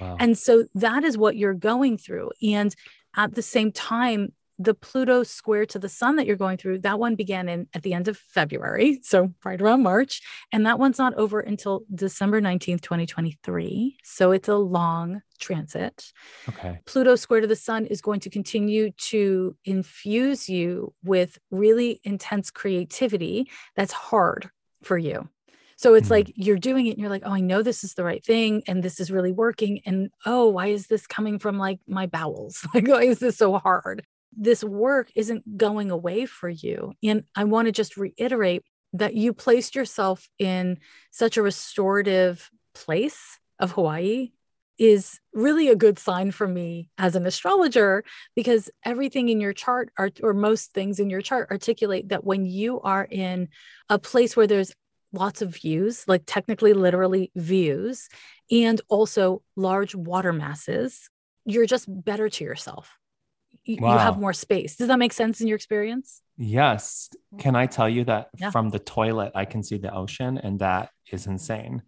[0.00, 0.16] Wow.
[0.18, 2.30] And so that is what you're going through.
[2.42, 2.74] And
[3.16, 6.98] at the same time, the Pluto square to the sun that you're going through, that
[6.98, 10.20] one began in at the end of February, so right around March,
[10.52, 13.98] and that one's not over until December 19th, 2023.
[14.04, 16.12] So it's a long transit.
[16.48, 16.78] Okay.
[16.86, 22.50] Pluto square to the sun is going to continue to infuse you with really intense
[22.50, 24.50] creativity that's hard
[24.82, 25.28] for you.
[25.76, 26.12] So it's mm-hmm.
[26.12, 28.62] like you're doing it and you're like, oh, I know this is the right thing
[28.68, 29.80] and this is really working.
[29.84, 32.64] And oh, why is this coming from like my bowels?
[32.74, 34.04] Like, why is this so hard?
[34.36, 36.92] This work isn't going away for you.
[37.02, 38.64] And I want to just reiterate
[38.94, 40.78] that you placed yourself in
[41.10, 44.32] such a restorative place of Hawaii
[44.78, 48.02] is really a good sign for me as an astrologer
[48.34, 52.44] because everything in your chart are, or most things in your chart articulate that when
[52.44, 53.48] you are in
[53.88, 54.72] a place where there's
[55.12, 58.08] lots of views, like technically, literally views,
[58.50, 61.08] and also large water masses,
[61.44, 62.98] you're just better to yourself.
[63.68, 63.92] Wow.
[63.92, 64.76] You have more space.
[64.76, 66.20] Does that make sense in your experience?
[66.36, 67.10] Yes.
[67.38, 68.50] Can I tell you that yeah.
[68.50, 71.82] from the toilet, I can see the ocean, and that is insane.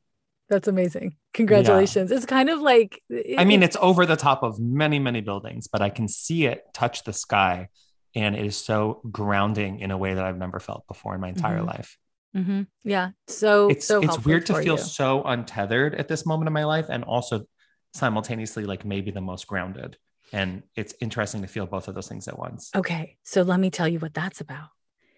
[0.48, 1.16] That's amazing.
[1.32, 2.10] Congratulations.
[2.10, 2.18] Yeah.
[2.18, 5.68] It's kind of like it, I mean, it's over the top of many, many buildings,
[5.68, 7.68] but I can see it touch the sky.
[8.14, 11.30] And it is so grounding in a way that I've never felt before in my
[11.30, 11.66] entire mm-hmm.
[11.66, 11.98] life.
[12.36, 12.62] Mm-hmm.
[12.84, 13.10] Yeah.
[13.26, 14.78] So it's so it's weird to feel you.
[14.78, 17.46] so untethered at this moment in my life, and also
[17.94, 19.96] simultaneously like maybe the most grounded.
[20.34, 22.70] And it's interesting to feel both of those things at once.
[22.74, 24.68] Okay, so let me tell you what that's about.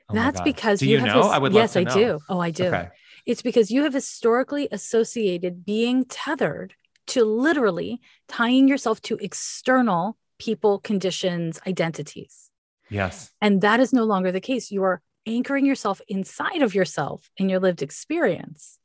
[0.09, 1.23] Oh that's because do you, you know?
[1.23, 1.95] I would yes, I know.
[1.95, 2.19] do.
[2.29, 2.67] Oh, I do.
[2.67, 2.89] Okay.
[3.25, 6.75] It's because you have historically associated being tethered
[7.09, 12.51] to literally tying yourself to external people, conditions, identities.
[12.91, 13.33] Yes.
[13.41, 14.71] And that is no longer the case.
[14.71, 18.79] You are anchoring yourself inside of yourself in your lived experience.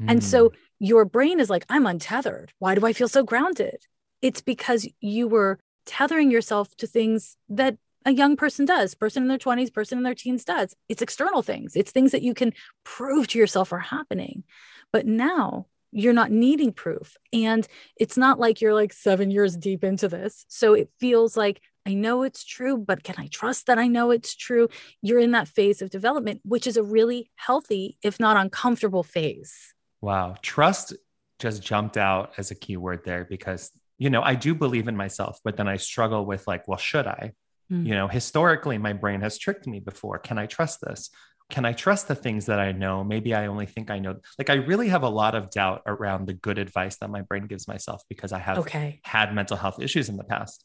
[0.00, 0.10] Mm.
[0.10, 0.54] And so hmm.
[0.78, 2.52] your brain is like, I'm untethered.
[2.58, 3.78] Why do I feel so grounded?
[4.20, 9.28] It's because you were tethering yourself to things that a young person does, person in
[9.28, 10.76] their 20s, person in their teens does.
[10.88, 12.52] It's external things, it's things that you can
[12.84, 14.44] prove to yourself are happening.
[14.92, 17.16] But now you're not needing proof.
[17.32, 20.44] And it's not like you're like seven years deep into this.
[20.48, 24.10] So it feels like I know it's true, but can I trust that I know
[24.10, 24.68] it's true?
[25.02, 29.72] You're in that phase of development, which is a really healthy, if not uncomfortable phase.
[30.00, 30.36] Wow.
[30.42, 30.94] Trust
[31.38, 34.96] just jumped out as a key word there because, you know, I do believe in
[34.96, 37.32] myself, but then I struggle with like, well, should I?
[37.70, 37.86] Mm.
[37.86, 40.18] You know, historically, my brain has tricked me before.
[40.18, 41.10] Can I trust this?
[41.48, 43.04] Can I trust the things that I know?
[43.04, 44.16] Maybe I only think I know.
[44.38, 47.46] Like, I really have a lot of doubt around the good advice that my brain
[47.46, 49.00] gives myself because I have okay.
[49.04, 50.64] had mental health issues in the past.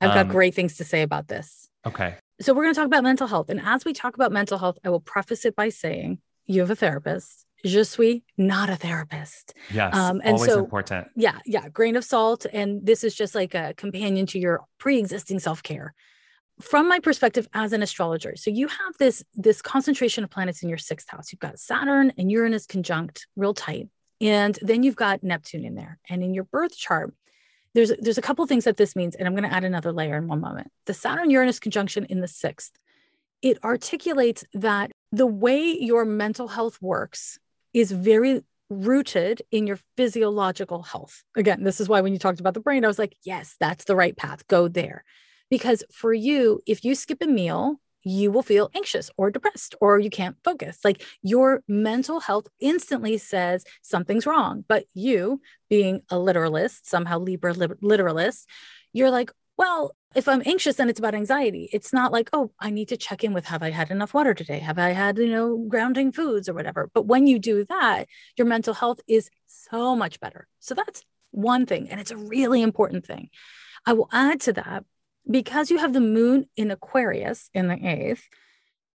[0.00, 1.68] I've got um, great things to say about this.
[1.86, 2.16] Okay.
[2.40, 3.50] So we're going to talk about mental health.
[3.50, 6.70] And as we talk about mental health, I will preface it by saying you have
[6.70, 7.46] a therapist.
[7.64, 9.54] Je suis not a therapist.
[9.72, 9.94] Yes.
[9.94, 11.08] Um, and always so, important.
[11.14, 11.38] Yeah.
[11.46, 11.68] Yeah.
[11.68, 12.44] Grain of salt.
[12.52, 15.94] And this is just like a companion to your pre existing self care.
[16.60, 20.68] From my perspective as an astrologer, so you have this this concentration of planets in
[20.68, 21.32] your sixth house.
[21.32, 23.88] You've got Saturn and Uranus conjunct real tight,
[24.20, 25.98] and then you've got Neptune in there.
[26.08, 27.14] And in your birth chart,
[27.74, 30.16] there's there's a couple things that this means, and I'm going to add another layer
[30.16, 30.70] in one moment.
[30.86, 32.72] The Saturn Uranus conjunction in the sixth,
[33.40, 37.38] it articulates that the way your mental health works
[37.72, 41.24] is very rooted in your physiological health.
[41.36, 43.84] Again, this is why when you talked about the brain, I was like, yes, that's
[43.84, 44.46] the right path.
[44.48, 45.04] Go there.
[45.50, 49.98] Because for you, if you skip a meal, you will feel anxious or depressed or
[49.98, 50.78] you can't focus.
[50.82, 54.64] Like your mental health instantly says something's wrong.
[54.66, 58.48] But you, being a literalist, somehow Libra literalist,
[58.92, 61.68] you're like, well, if I'm anxious, then it's about anxiety.
[61.72, 64.34] It's not like, oh, I need to check in with have I had enough water
[64.34, 64.58] today?
[64.58, 66.90] Have I had, you know, grounding foods or whatever?
[66.94, 70.48] But when you do that, your mental health is so much better.
[70.60, 71.88] So that's one thing.
[71.88, 73.30] And it's a really important thing.
[73.86, 74.84] I will add to that
[75.30, 78.28] because you have the moon in Aquarius in the eighth,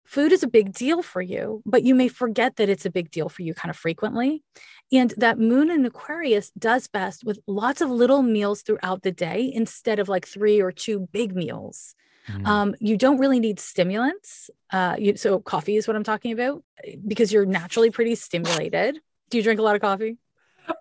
[0.07, 3.11] food is a big deal for you, but you may forget that it's a big
[3.11, 4.41] deal for you kind of frequently.
[4.89, 9.51] And that moon in Aquarius does best with lots of little meals throughout the day
[9.53, 11.93] instead of like three or two big meals.
[12.29, 12.47] Mm.
[12.47, 14.49] Um, you don't really need stimulants.
[14.71, 16.63] Uh, you, so, coffee is what I'm talking about
[17.05, 18.99] because you're naturally pretty stimulated.
[19.29, 20.17] Do you drink a lot of coffee?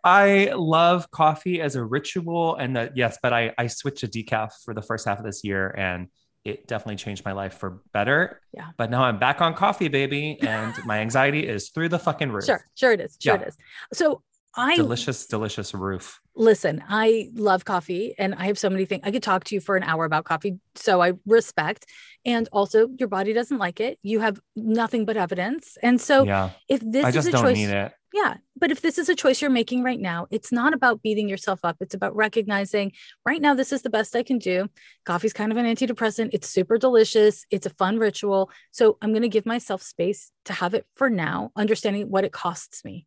[0.02, 4.50] I love coffee as a ritual, and that yes, but I I switched to decaf
[4.64, 6.08] for the first half of this year, and
[6.46, 8.40] it definitely changed my life for better.
[8.52, 8.68] Yeah.
[8.76, 12.44] But now I'm back on coffee, baby, and my anxiety is through the fucking roof.
[12.44, 13.16] Sure, sure it is.
[13.20, 13.42] Sure yeah.
[13.42, 13.56] it is.
[13.92, 14.22] So
[14.56, 16.20] I delicious, delicious roof.
[16.34, 19.02] Listen, I love coffee and I have so many things.
[19.04, 20.58] I could talk to you for an hour about coffee.
[20.74, 21.86] So I respect.
[22.24, 23.98] And also your body doesn't like it.
[24.02, 25.76] You have nothing but evidence.
[25.82, 26.50] And so yeah.
[26.68, 27.92] if this I just is a don't choice, need it.
[28.14, 31.28] yeah, but if this is a choice you're making right now, it's not about beating
[31.28, 31.76] yourself up.
[31.80, 32.92] It's about recognizing
[33.24, 34.68] right now, this is the best I can do.
[35.04, 36.30] Coffee's kind of an antidepressant.
[36.32, 37.44] It's super delicious.
[37.50, 38.50] It's a fun ritual.
[38.72, 42.32] So I'm going to give myself space to have it for now, understanding what it
[42.32, 43.06] costs me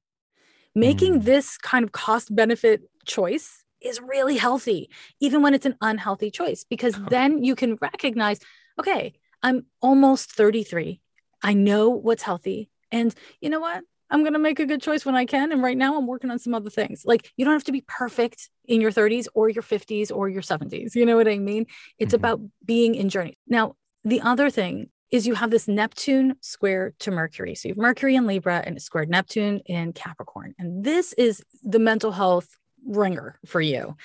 [0.75, 1.23] making Mm.
[1.25, 6.63] this kind of cost benefit choice is really healthy, even when it's an unhealthy choice,
[6.63, 8.39] because then you can recognize,
[8.79, 11.01] okay, I'm almost 33.
[11.41, 12.69] I know what's healthy.
[12.91, 13.83] And you know what?
[14.11, 15.51] I'm going to make a good choice when I can.
[15.51, 17.03] And right now I'm working on some other things.
[17.05, 20.41] Like you don't have to be perfect in your 30s or your 50s or your
[20.41, 20.95] 70s.
[20.95, 21.67] You know what I mean?
[21.99, 22.17] It's Mhm.
[22.17, 23.37] about being in journey.
[23.47, 27.55] Now, the other thing is you have this Neptune square to Mercury.
[27.55, 30.53] So you have Mercury in Libra and it squared Neptune in Capricorn.
[30.59, 32.49] And this is the mental health
[32.85, 33.95] ringer for you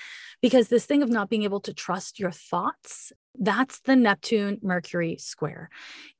[0.41, 5.17] because this thing of not being able to trust your thoughts, that's the Neptune Mercury
[5.19, 5.71] square.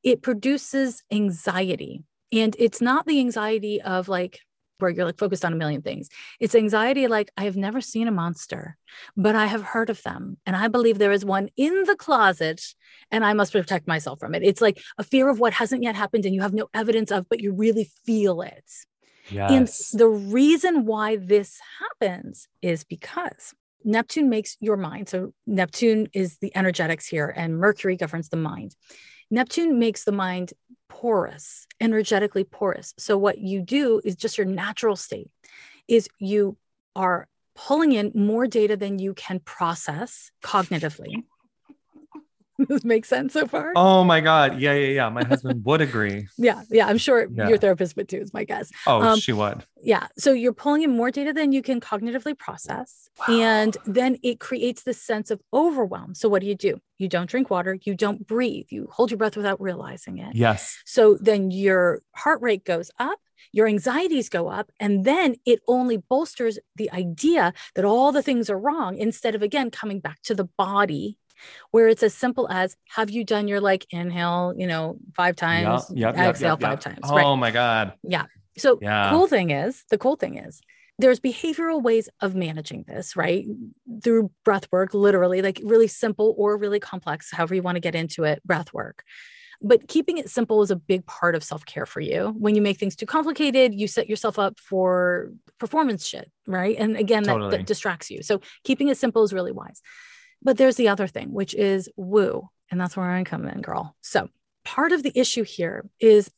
[0.03, 2.03] It produces anxiety.
[2.33, 4.41] And it's not the anxiety of like,
[4.79, 6.09] where you're like focused on a million things.
[6.41, 8.77] It's anxiety like, I have never seen a monster,
[9.17, 10.37] but I have heard of them.
[10.47, 12.63] And I believe there is one in the closet
[13.11, 14.43] and I must protect myself from it.
[14.43, 17.29] It's like a fear of what hasn't yet happened and you have no evidence of,
[17.29, 18.71] but you really feel it.
[19.31, 19.93] Yes.
[19.93, 25.09] And the reason why this happens is because Neptune makes your mind.
[25.09, 28.75] So Neptune is the energetics here, and Mercury governs the mind.
[29.31, 30.53] Neptune makes the mind
[30.89, 32.95] porous, energetically porous.
[32.99, 35.31] So what you do is just your natural state
[35.89, 36.57] is you
[36.97, 41.25] are pulling in more data than you can process cognitively.
[42.69, 43.73] This make sense so far?
[43.77, 44.61] oh my God.
[44.61, 45.09] Yeah, yeah, yeah.
[45.09, 46.29] My husband would agree.
[46.39, 47.49] Yeah, yeah, I'm sure Yeah.
[47.49, 48.71] your therapist would too, is my guess.
[48.87, 49.65] Oh, Um, she would.
[49.83, 50.07] Yeah.
[50.17, 53.09] So you're pulling in more data than you can cognitively process.
[53.29, 56.15] And then it creates this sense of overwhelm.
[56.15, 56.81] So what do you do?
[56.99, 60.35] You don't drink water, you don't breathe, you hold your breath without realizing it.
[60.35, 60.79] Yes.
[60.87, 63.19] So then your heart rate goes up,
[63.53, 68.49] your anxieties go up, and then it only bolsters the idea that all the things
[68.49, 71.19] are wrong instead of again coming back to the body.
[71.71, 75.91] Where it's as simple as have you done your like inhale, you know, five times,
[75.95, 77.39] Yep, yep, exhale yep, five times, Oh right?
[77.39, 77.93] my God.
[78.03, 78.27] Yeah.
[78.57, 79.11] So Yeah.
[79.11, 80.61] cool thing is, the cool thing is
[80.99, 83.45] there's behavioral ways of managing this, right?
[84.03, 87.97] Through breath work, literally, like really simple or really complex, however you want to get
[87.97, 89.03] into it, breath work.
[89.61, 92.35] But keeping it simple is a big part of self care for you.
[92.39, 96.77] When you make things too complicated, you set yourself up for performance shit, right?
[96.79, 98.23] And again, that, that distracts you.
[98.23, 99.81] So keeping it simple is really wise.
[100.45, 102.49] But there's the other thing, which is woo.
[102.71, 103.97] And that's where I come in, girl.
[104.03, 104.29] So
[104.65, 106.31] part of the issue here is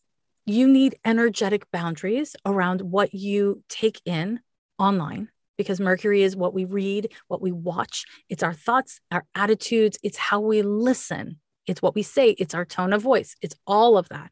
[0.44, 4.40] you need energetic boundaries around what you take in
[4.78, 8.04] online because Mercury is what we read, what we watch.
[8.28, 12.64] It's our thoughts, our attitudes, it's how we listen, it's what we say, it's our
[12.64, 14.30] tone of voice, it's all of that.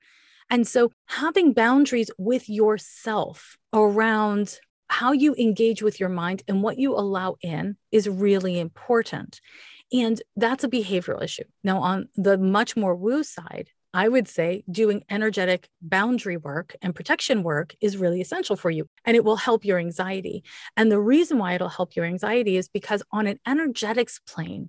[0.51, 4.61] And so having boundaries with yourself around
[4.95, 9.41] how you engage with your mind and what you allow in is really important.
[9.93, 11.43] And that's a behavioral issue.
[11.65, 16.95] Now, on the much more woo side, I would say doing energetic boundary work and
[16.95, 20.45] protection work is really essential for you and it will help your anxiety.
[20.77, 24.69] And the reason why it'll help your anxiety is because on an energetics plane,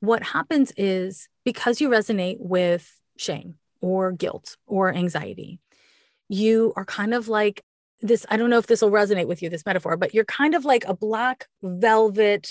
[0.00, 5.60] what happens is because you resonate with shame or guilt or anxiety,
[6.30, 7.62] you are kind of like
[8.00, 8.24] this.
[8.30, 10.64] I don't know if this will resonate with you, this metaphor, but you're kind of
[10.64, 12.50] like a black velvet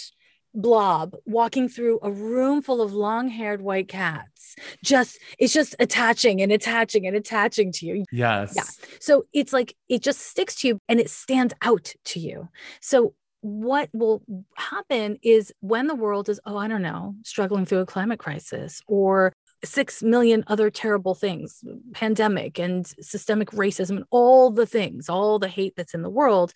[0.56, 6.52] blob walking through a room full of long-haired white cats just it's just attaching and
[6.52, 8.54] attaching and attaching to you Yes.
[8.56, 8.64] Yeah.
[9.00, 12.50] so it's like it just sticks to you and it stands out to you
[12.82, 14.24] so what will
[14.56, 18.82] happen is when the world is oh i don't know struggling through a climate crisis
[18.88, 19.32] or
[19.64, 25.50] 6 million other terrible things pandemic and systemic racism and all the things all the
[25.50, 26.54] hate that's in the world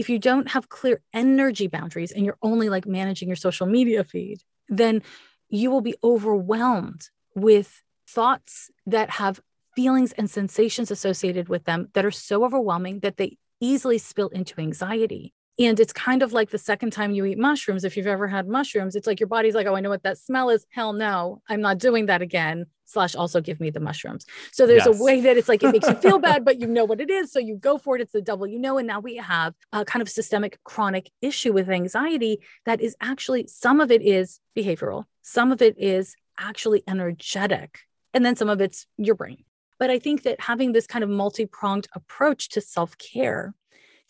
[0.00, 4.02] if you don't have clear energy boundaries and you're only like managing your social media
[4.02, 4.40] feed,
[4.70, 5.02] then
[5.50, 9.40] you will be overwhelmed with thoughts that have
[9.76, 14.58] feelings and sensations associated with them that are so overwhelming that they easily spill into
[14.58, 15.34] anxiety.
[15.60, 17.84] And it's kind of like the second time you eat mushrooms.
[17.84, 20.16] If you've ever had mushrooms, it's like your body's like, oh, I know what that
[20.16, 20.64] smell is.
[20.70, 22.64] Hell no, I'm not doing that again.
[22.86, 24.24] Slash, also give me the mushrooms.
[24.52, 24.98] So there's Yes.
[24.98, 27.10] a way that it's like it makes you feel bad, but you know what it
[27.10, 27.30] is.
[27.30, 28.00] So you go for it.
[28.00, 28.78] It's the double you know.
[28.78, 33.46] And now we have a kind of systemic chronic issue with anxiety that is actually
[33.46, 37.80] some of it is behavioral, some of it is actually energetic,
[38.14, 39.44] and then some of it's your brain.
[39.78, 43.54] But I think that having this kind of multi pronged approach to self care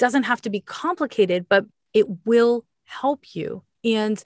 [0.01, 3.63] doesn't have to be complicated, but it will help you.
[3.85, 4.21] And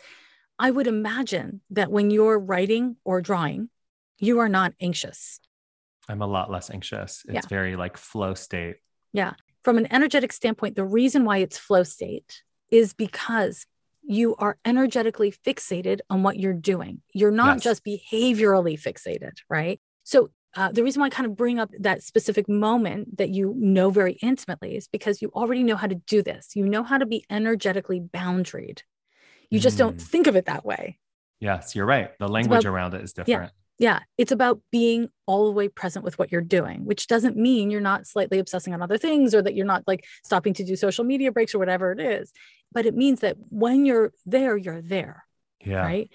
[0.58, 3.68] I would imagine that when you're writing or drawing,
[4.18, 5.40] you are not anxious.
[6.08, 7.24] I'm a lot less anxious.
[7.26, 7.40] It's Yeah.
[7.48, 8.76] very like flow state.
[9.12, 9.34] Yeah.
[9.64, 13.66] From an energetic standpoint, the reason why it's flow state is because
[14.02, 17.00] you are energetically fixated on what you're doing.
[17.12, 17.62] You're not Yes.
[17.64, 19.80] just behaviorally fixated, right?
[20.04, 23.54] So, uh, the reason why I kind of bring up that specific moment that you
[23.56, 26.54] know very intimately is because you already know how to do this.
[26.54, 28.80] You know how to be energetically boundaried.
[29.50, 30.02] You just don't Mm.
[30.02, 30.98] think of it that way.
[31.40, 32.10] Yes, you're right.
[32.18, 33.52] The language about- around it is different.
[33.76, 37.72] Yeah, it's about being all the way present with what you're doing, which doesn't mean
[37.72, 40.76] you're not slightly obsessing on other things or that you're not like stopping to do
[40.76, 42.32] social media breaks or whatever it is.
[42.70, 45.24] But it means that when you're there, you're there,
[45.64, 45.82] Yeah.
[45.82, 46.08] right?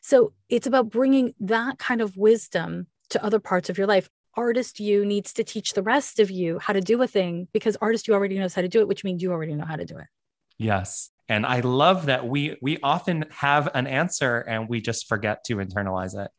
[0.00, 4.08] So it's about bringing that kind of wisdom to other parts of your life.
[4.34, 7.76] Artist you needs to teach the rest of you how to do a thing because
[7.80, 9.84] artist you already knows how to do it, which means you already know how to
[9.84, 10.06] do it.
[10.56, 11.10] Yes.
[11.28, 15.56] And I love that we we often have an answer and we just forget to
[15.56, 16.30] internalize it.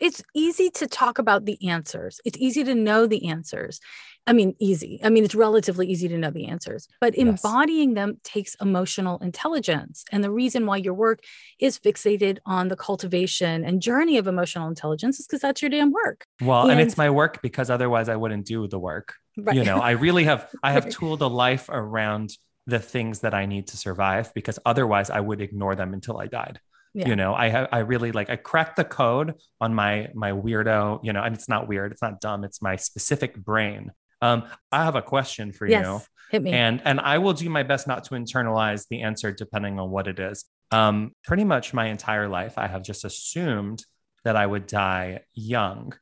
[0.00, 2.20] It's easy to talk about the answers.
[2.24, 3.80] It's easy to know the answers.
[4.26, 5.00] I mean, easy.
[5.02, 7.26] I mean, it's relatively easy to know the answers, but Yes.
[7.26, 10.04] embodying them takes emotional intelligence.
[10.12, 11.20] And the reason why your work
[11.58, 15.92] is fixated on the cultivation and journey of emotional intelligence is because that's your damn
[15.92, 16.26] work.
[16.42, 19.14] Well, and, And- it's my work because otherwise I wouldn't do the work.
[19.38, 19.56] Right.
[19.56, 22.36] You know, I really have I have tooled a life around
[22.66, 26.26] the things that I need to survive because otherwise I would ignore them until I
[26.26, 26.60] died.
[26.94, 27.08] Yeah.
[27.08, 31.00] You know, I have I really like I cracked the code on my my weirdo,
[31.02, 33.92] you know, and it's not weird, it's not dumb, it's my specific brain.
[34.20, 36.00] Um, I have a question for you.
[36.30, 36.52] Hit me.
[36.52, 40.08] and and I will do my best not to internalize the answer depending on what
[40.08, 40.44] it is.
[40.70, 43.84] Um, pretty much my entire life, I have just assumed
[44.24, 45.94] that I would die young.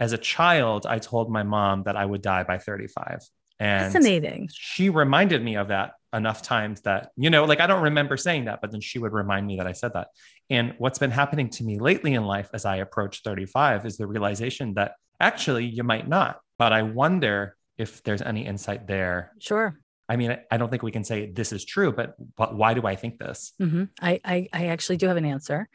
[0.00, 3.20] As a child, I told my mom that I would die by 35,
[3.60, 4.48] and Fascinating.
[4.52, 8.46] she reminded me of that enough times that you know, like I don't remember saying
[8.46, 10.08] that, but then she would remind me that I said that.
[10.50, 14.06] And what's been happening to me lately in life as I approach 35 is the
[14.06, 16.40] realization that actually you might not.
[16.58, 19.78] But I wonder if there's any insight there Sure.
[20.08, 22.86] I mean, I- don't think we can say this is true, but, but why do
[22.86, 23.52] I think this?
[23.58, 25.68] hmm I, I I actually do have an answer,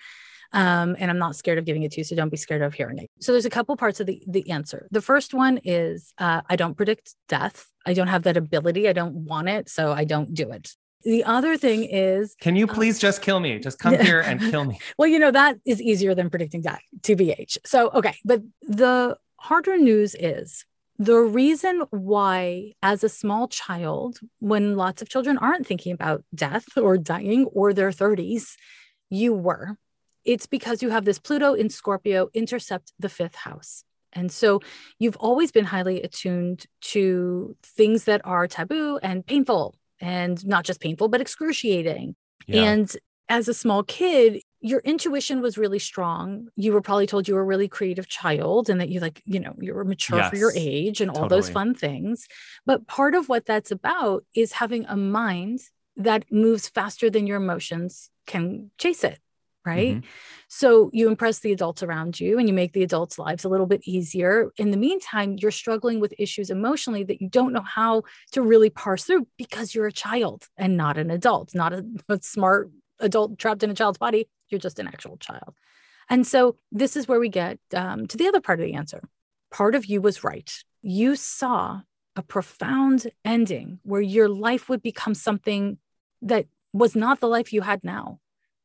[0.54, 2.04] um, and I'm not scared of giving it to you.
[2.04, 3.10] So don't be scared of hearing it.
[3.20, 4.88] So there's a couple parts of the the answer.
[4.92, 7.68] The first one is uh, I don't predict death.
[7.86, 8.88] I don't have that ability.
[8.88, 10.72] I don't want it, so I don't do it.
[11.04, 13.60] The other thing is, Can you Um, please just kill me?
[13.60, 14.80] Just come here and kill me.
[14.98, 17.58] well, you know that is easier than predicting death, tbh.
[17.66, 20.64] So okay, but the harder news is
[21.00, 26.78] the reason why, as a small child, when lots of children aren't thinking about death
[26.78, 28.54] or dying or their 30s,
[29.10, 29.76] you were.
[30.26, 33.84] It's because you have this Pluto in Scorpio intercept the fifth house.
[34.14, 34.62] And so
[35.00, 40.80] you've always been highly attuned to things that are taboo and painful, and not just
[40.80, 42.16] painful, but excruciating.
[42.46, 42.64] Yeah.
[42.64, 42.96] And
[43.30, 46.48] as a small kid, your intuition was really strong.
[46.56, 49.40] You were probably told you were a really creative child and that you like, you
[49.40, 52.28] know, you were mature for your age and all those fun things.
[52.66, 55.62] But part of what that's about is having a mind
[55.98, 59.20] that moves faster than your emotions can chase it.
[59.66, 59.98] Right.
[59.98, 60.04] Mhm.
[60.50, 63.66] So you impress the adults around you and you make the adults' lives a little
[63.66, 64.52] bit easier.
[64.58, 68.04] In the meantime, you're struggling with issues emotionally that you don't know how
[68.34, 72.20] to really parse through because you're a child and not an adult, not a, a
[72.22, 74.28] smart adult trapped in a child's body.
[74.50, 75.56] You're just an actual child.
[76.10, 79.02] And so this is where we get um, to the other part of the answer.
[79.50, 80.52] Part of you was right.
[80.82, 81.82] You saw
[82.16, 85.78] a profound ending where your life would become something
[86.22, 88.20] that was not the life you had now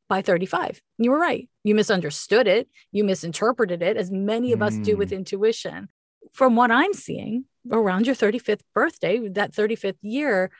[0.09, 0.81] by 35.
[0.97, 1.47] You were right.
[1.63, 2.67] You misunderstood it.
[2.91, 5.17] You misinterpreted it, as many of us do with hmm.
[5.17, 5.87] intuition.
[6.33, 10.51] From what I'm seeing, around your 35th birthday, that 35th year,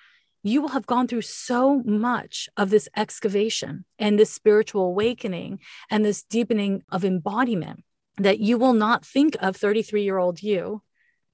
[0.44, 6.06] you will have gone through so much of this excavation and this spiritual awakening and
[6.06, 7.84] this deepening of embodiment
[8.18, 10.82] that you will not think of 33 year old you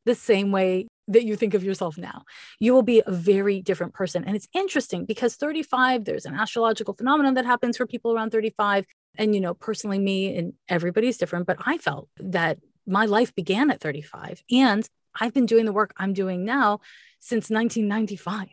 [0.06, 2.24] the same way that you think of yourself now.
[2.60, 4.24] You will be a very different person.
[4.24, 8.86] And it's interesting because 35, there's an astrological phenomenon that happens for people around 35.
[9.18, 13.72] And, you know, personally, me and everybody's different, but I felt that my life began
[13.72, 14.88] at 35 and
[15.20, 16.80] I've been doing the work I'm doing now
[17.20, 18.50] since 1995.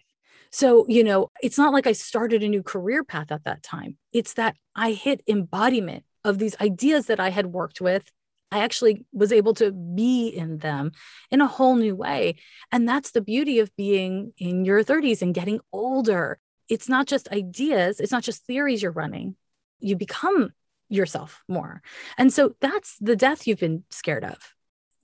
[0.50, 3.96] So, you know, it's not like I started a new career path at that time.
[4.12, 8.10] It's that I hit embodiment of these ideas that I had worked with.
[8.52, 10.92] I actually was able to be in them
[11.30, 12.36] in a whole new way.
[12.70, 16.38] And that's the beauty of being in your 30s and getting older.
[16.68, 19.36] It's not just ideas, it's not just theories you're running.
[19.80, 20.52] You become
[20.88, 21.82] yourself more.
[22.18, 24.38] And so that's the death you've been scared of.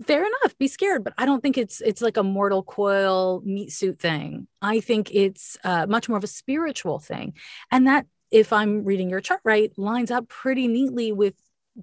[0.07, 3.73] fair enough be scared but i don't think it's it's like a mortal coil meat
[3.73, 7.35] suit thing i think it's uh, much more of a spiritual thing
[7.73, 11.35] and that if i'm reading your chart right lines up pretty neatly with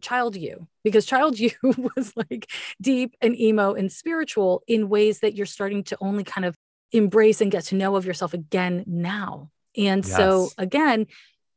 [0.02, 2.50] child you because child you was like
[2.82, 6.58] deep and emo and spiritual in ways that you're starting to only kind of
[6.92, 10.16] embrace and get to know of yourself again now and yes.
[10.16, 11.08] so again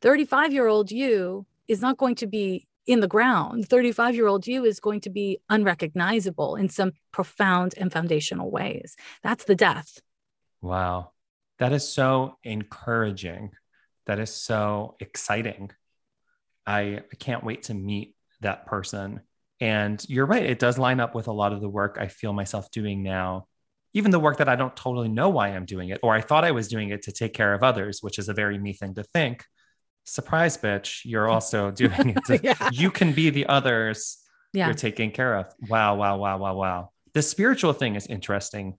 [0.01, 4.47] 35 year old you is not going to be in the ground, 35 year old
[4.47, 8.97] you is going to be unrecognizable in some profound and foundational ways.
[9.22, 10.01] That's the death.
[10.62, 11.11] Wow.
[11.59, 13.51] That is so encouraging.
[14.07, 15.70] That is so exciting.
[16.66, 19.20] I can't wait to meet that person.
[19.61, 22.32] And you're right, it does line up with a lot of the work I feel
[22.32, 23.47] myself doing now.
[23.95, 26.45] Even the work that I don't totally know why I'm doing it, or I thought
[26.45, 28.95] I was doing it to take care of others, which is a very me thing
[28.95, 29.45] to think
[30.09, 32.70] surprise bitch you're also doing it to, yeah.
[32.72, 34.18] you can be the others
[34.53, 34.66] yeah.
[34.66, 38.74] you're taking care of wow wow wow wow wow the spiritual thing is interesting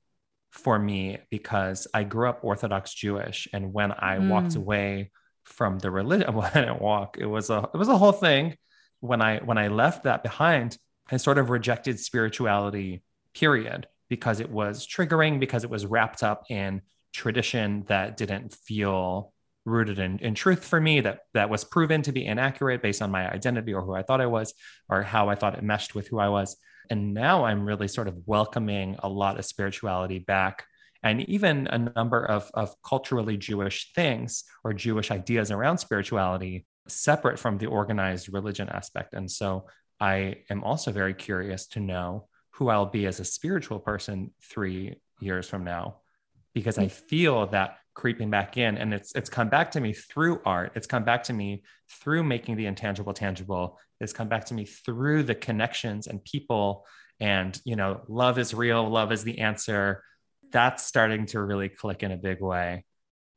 [0.52, 4.30] for me because i grew up orthodox jewish and when i mm.
[4.30, 5.12] walked away
[5.44, 8.56] from the religion well i didn't walk it was a it was a whole thing
[9.00, 10.78] when i when i left that behind
[11.12, 16.44] i sort of rejected spirituality period because it was triggering because it was wrapped up
[16.50, 16.82] in
[17.14, 19.34] tradition that didn't feel
[19.66, 23.12] rooted in, in truth for me that that was proven to be inaccurate based on
[23.12, 24.54] my identity or who I thought I was
[24.90, 26.58] or how I thought it meshed with who I was.
[26.90, 30.66] And now I'm really sort of welcoming a lot of spirituality back
[31.04, 37.40] and even a number of, of culturally Jewish things or Jewish ideas around spirituality separate
[37.40, 39.14] from the organized religion aspect.
[39.14, 39.66] And so
[40.00, 44.96] I am also very curious to know who I'll be as a spiritual person three
[45.20, 45.98] years from now,
[46.54, 46.92] because I mm.
[46.92, 50.72] feel that creeping back in and it's it's come back to me through art.
[50.76, 53.78] It's come back to me through making the intangible tangible.
[54.00, 56.86] It's come back to me through the connections and people
[57.20, 60.04] and you know love is real love is the answer.
[60.52, 62.86] That's starting to really click in a big way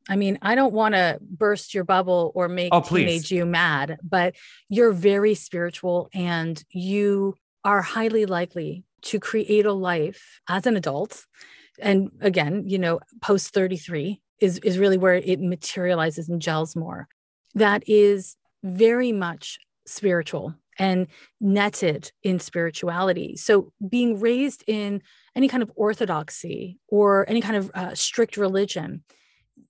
[0.09, 3.99] I mean, I don't want to burst your bubble or make oh, teenage you mad,
[4.03, 4.35] but
[4.69, 11.25] you're very spiritual and you are highly likely to create a life as an adult.
[11.79, 17.07] And again, you know, post 33, is is really where it materializes and gels more.
[17.55, 21.07] That is very much spiritual and
[21.41, 23.37] netted in spirituality.
[23.37, 25.03] So being raised in
[25.37, 29.05] any kind of orthodoxy or any kind of uh, strict religion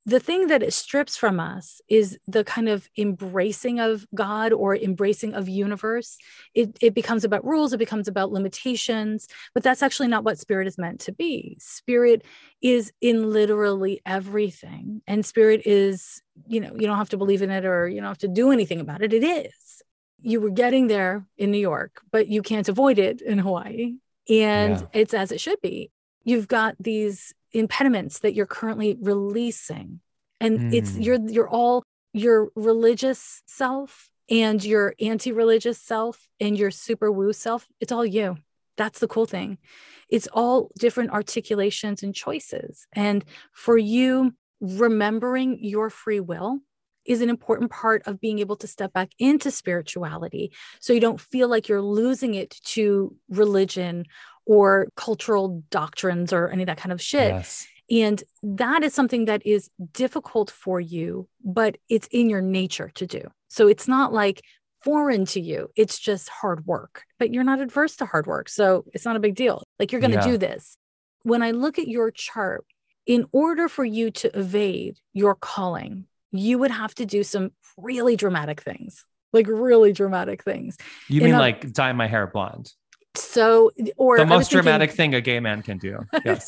[0.04, 4.76] the thing that it strips from us is the kind of embracing of God or
[4.76, 6.18] embracing of universe.
[6.54, 10.66] It, it becomes about rules, it becomes about limitations, but that's actually not what spirit
[10.66, 11.56] is meant to be.
[11.60, 12.24] Spirit
[12.60, 15.02] is in literally everything.
[15.06, 18.08] And spirit is, you know, you don't have to believe in it or you don't
[18.08, 19.12] have to do anything about it.
[19.12, 19.82] It is.
[20.20, 23.94] You were getting there in New York, but you can't avoid it in Hawaii.
[24.28, 24.86] And yeah.
[24.92, 25.90] it's as it should be.
[26.24, 30.00] You've got these impediments that you're currently releasing.
[30.40, 30.74] And mm.
[30.74, 31.82] it's you're you're all
[32.12, 38.36] your religious self and your anti-religious self and your super woo self it's all you.
[38.76, 39.58] That's the cool thing.
[40.08, 42.86] It's all different articulations and choices.
[42.92, 46.60] And for you remembering your free will
[47.04, 50.52] is an important part of being able to step back into spirituality.
[50.80, 54.04] So you don't feel like you're losing it to religion
[54.46, 57.32] or cultural doctrines or any of that kind of shit.
[57.32, 57.66] Yes.
[57.90, 63.06] And that is something that is difficult for you, but it's in your nature to
[63.06, 63.22] do.
[63.48, 64.42] So it's not like
[64.82, 65.68] foreign to you.
[65.76, 68.48] It's just hard work, but you're not adverse to hard work.
[68.48, 69.62] So it's not a big deal.
[69.78, 70.26] Like you're going to yeah.
[70.26, 70.76] do this.
[71.22, 72.64] When I look at your chart,
[73.06, 78.16] in order for you to evade your calling, you would have to do some really
[78.16, 80.76] dramatic things, like really dramatic things.
[81.08, 82.72] You mean like dye my hair blonde?
[83.14, 85.98] So or the most dramatic thing a gay man can do.
[86.24, 86.46] Yes.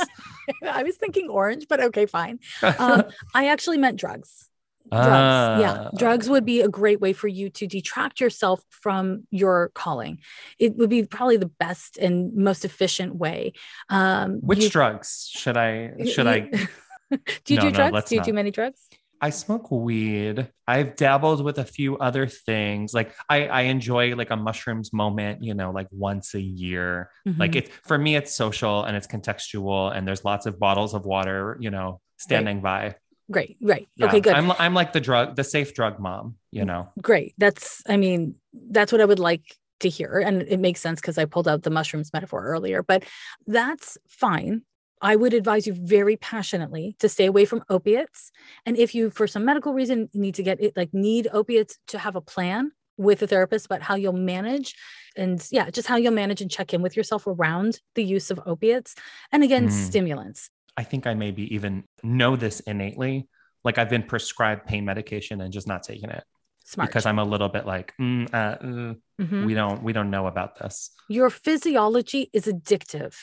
[0.63, 2.39] i was thinking orange but okay fine.
[2.79, 3.05] Um,
[3.35, 4.49] i actually meant drugs.
[4.91, 5.89] Drugs yeah.
[5.97, 10.19] Drugs would be a great way for you to detract yourself from your calling.
[10.59, 13.55] It would be probably the best and most efficient way.
[13.89, 16.41] Um which you, drugs should i should i
[17.45, 17.95] do you no, do drugs?
[17.95, 18.27] no, do you not.
[18.27, 18.89] do many drugs
[19.21, 20.49] I smoke weed.
[20.67, 22.93] I've dabbled with a few other things.
[22.93, 27.11] Like I, I enjoy like a mushrooms moment, you know, like once a year.
[27.27, 27.41] Mm-hmm.
[27.41, 31.07] Like it's for me, it's social and it's contextual, and there's lots of bottles of
[31.07, 32.93] water, you know, standing right.
[32.93, 32.97] by.
[33.31, 33.89] Great, right.
[33.97, 34.07] Yeah.
[34.07, 34.35] Okay, good.
[34.35, 36.89] I'm I'm like the drug, the safe drug mom, you know.
[37.01, 37.35] Great.
[37.39, 40.19] That's I mean, that's what I would like to hear.
[40.19, 43.05] And it makes sense because I pulled out the mushrooms metaphor earlier, but
[43.47, 44.63] that's fine.
[45.05, 48.33] I would advise you very passionately to stay away from opiates.
[48.67, 51.99] And if you, for some medical reason, need to get it, like need opiates to
[51.99, 54.75] have a plan, with a therapist about how you'll manage
[55.17, 58.41] and yeah, just how you'll manage and check in with yourself around the use of
[58.47, 58.95] opiates
[59.33, 59.71] and again, mm.
[59.71, 60.51] stimulants.
[60.77, 63.29] I think I maybe even know this innately.
[63.65, 66.25] Like I've been prescribed pain medication and just not taking it.
[66.67, 66.89] Smart.
[66.89, 69.45] Because I'm a little bit like, mm, uh, uh, mm-hmm.
[69.45, 70.91] we don't, we don't know about this.
[71.09, 73.15] Your physiology is addictive.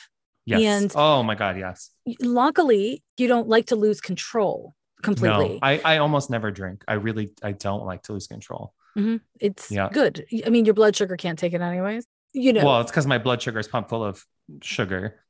[0.44, 0.82] Yes.
[0.82, 1.90] And oh my God, yes.
[2.20, 5.54] Luckily, you don't like to lose control completely.
[5.54, 6.84] No, I, I almost never drink.
[6.88, 8.74] I really, I don't like to lose control.
[8.96, 9.16] Mm-hmm.
[9.40, 9.88] It's yeah.
[9.92, 10.26] good.
[10.44, 12.06] I mean, your blood sugar can't take it anyways.
[12.32, 12.64] You know.
[12.64, 14.24] Well, it's because my blood sugar is pumped full of
[14.62, 15.20] sugar.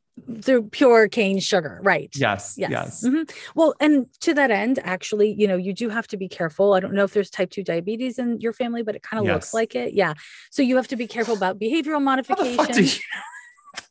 [0.43, 2.11] Through pure cane sugar, right?
[2.15, 2.55] Yes.
[2.59, 2.71] Yes.
[2.71, 3.05] yes.
[3.05, 3.23] Mm-hmm.
[3.55, 6.75] Well, and to that end, actually, you know, you do have to be careful.
[6.75, 9.27] I don't know if there's type 2 diabetes in your family, but it kind of
[9.27, 9.35] yes.
[9.35, 9.95] looks like it.
[9.95, 10.13] Yeah.
[10.51, 13.01] So you have to be careful about behavioral modification.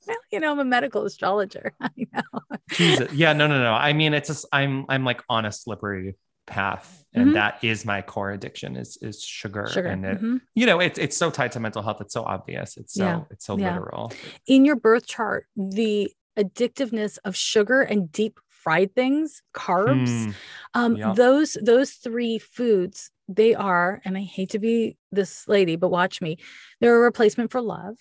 [0.08, 1.74] Well, you know, I'm a medical astrologer.
[1.82, 2.58] I know.
[2.72, 3.12] Jesus.
[3.14, 3.74] Yeah, no, no, no.
[3.74, 6.16] I mean, it's just I'm I'm like on a slippery
[6.48, 7.34] path and mm-hmm.
[7.34, 9.88] that is my core addiction is is sugar, sugar.
[9.88, 10.38] and it, mm-hmm.
[10.56, 13.22] you know it's it's so tied to mental health it's so obvious it's so yeah.
[13.30, 13.74] it's so yeah.
[13.74, 14.12] literal
[14.48, 20.34] in your birth chart the addictiveness of sugar and deep fried things carbs mm.
[20.74, 21.16] um yep.
[21.16, 26.22] those those three foods they are and i hate to be this lady but watch
[26.22, 26.38] me
[26.80, 27.96] they're a replacement for love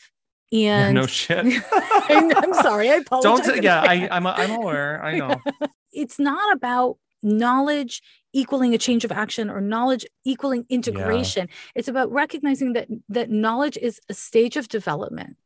[0.52, 1.38] and yeah, no shit.
[1.72, 2.90] I'm sorry.
[2.90, 3.46] I apologize.
[3.46, 3.62] Don't.
[3.62, 4.26] Yeah, I, I'm.
[4.26, 5.02] I'm aware.
[5.02, 5.40] I know.
[5.92, 11.70] it's not about knowledge equaling a change of action or knowledge equaling integration yeah.
[11.74, 15.36] it's about recognizing that that knowledge is a stage of development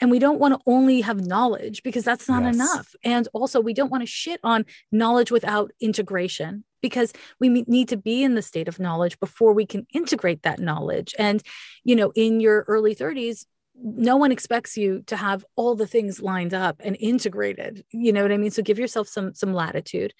[0.00, 2.54] and we don't want to only have knowledge because that's not yes.
[2.54, 7.88] enough and also we don't want to shit on knowledge without integration because we need
[7.88, 11.42] to be in the state of knowledge before we can integrate that knowledge and
[11.82, 13.46] you know in your early 30s
[13.82, 18.22] no one expects you to have all the things lined up and integrated you know
[18.22, 18.50] what i mean?
[18.50, 20.12] So give yourself some some latitude.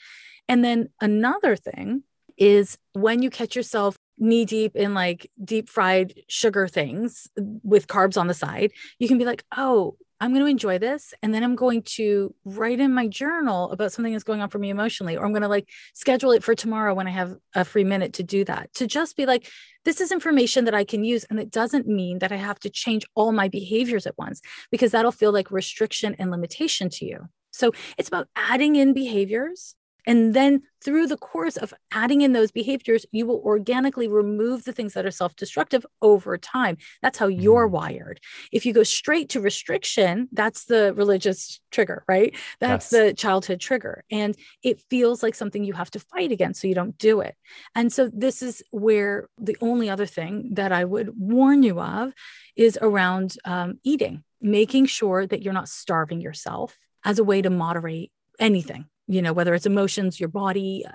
[0.49, 2.05] And then another thing
[2.37, 8.19] is when you catch yourself knee deep in like deep fried sugar things with carbs
[8.19, 11.13] on the side, you can be like, oh, I'm going to enjoy this.
[11.23, 14.59] And then I'm going to write in my journal about something that's going on for
[14.59, 17.65] me emotionally, or I'm going to like schedule it for tomorrow when I have a
[17.65, 18.73] free minute to do that.
[18.75, 19.49] To just be like,
[19.85, 21.25] this is information that I can use.
[21.25, 24.41] And it doesn't mean that I have to change all my behaviors at once,
[24.71, 27.29] because that'll feel like restriction and limitation to you.
[27.51, 29.77] So it's about adding in behaviors
[30.07, 34.73] and then through the course of adding in those behaviors, you will organically remove the
[34.73, 36.77] things that are self destructive over time.
[37.03, 37.73] That's how you're mm.
[37.73, 38.21] wired.
[38.53, 42.35] If you go straight to restriction, that's the religious trigger, right?
[42.61, 43.01] That's yes.
[43.01, 44.05] the childhood trigger.
[44.11, 47.35] And it feels like something you have to fight against, so you don't do it.
[47.75, 52.13] And so, this is where the only other thing that I would warn you of
[52.55, 57.51] is around um, eating, making sure that you're not starving yourself as a way to
[57.51, 60.93] moderate anything you know whether it's emotions your body uh,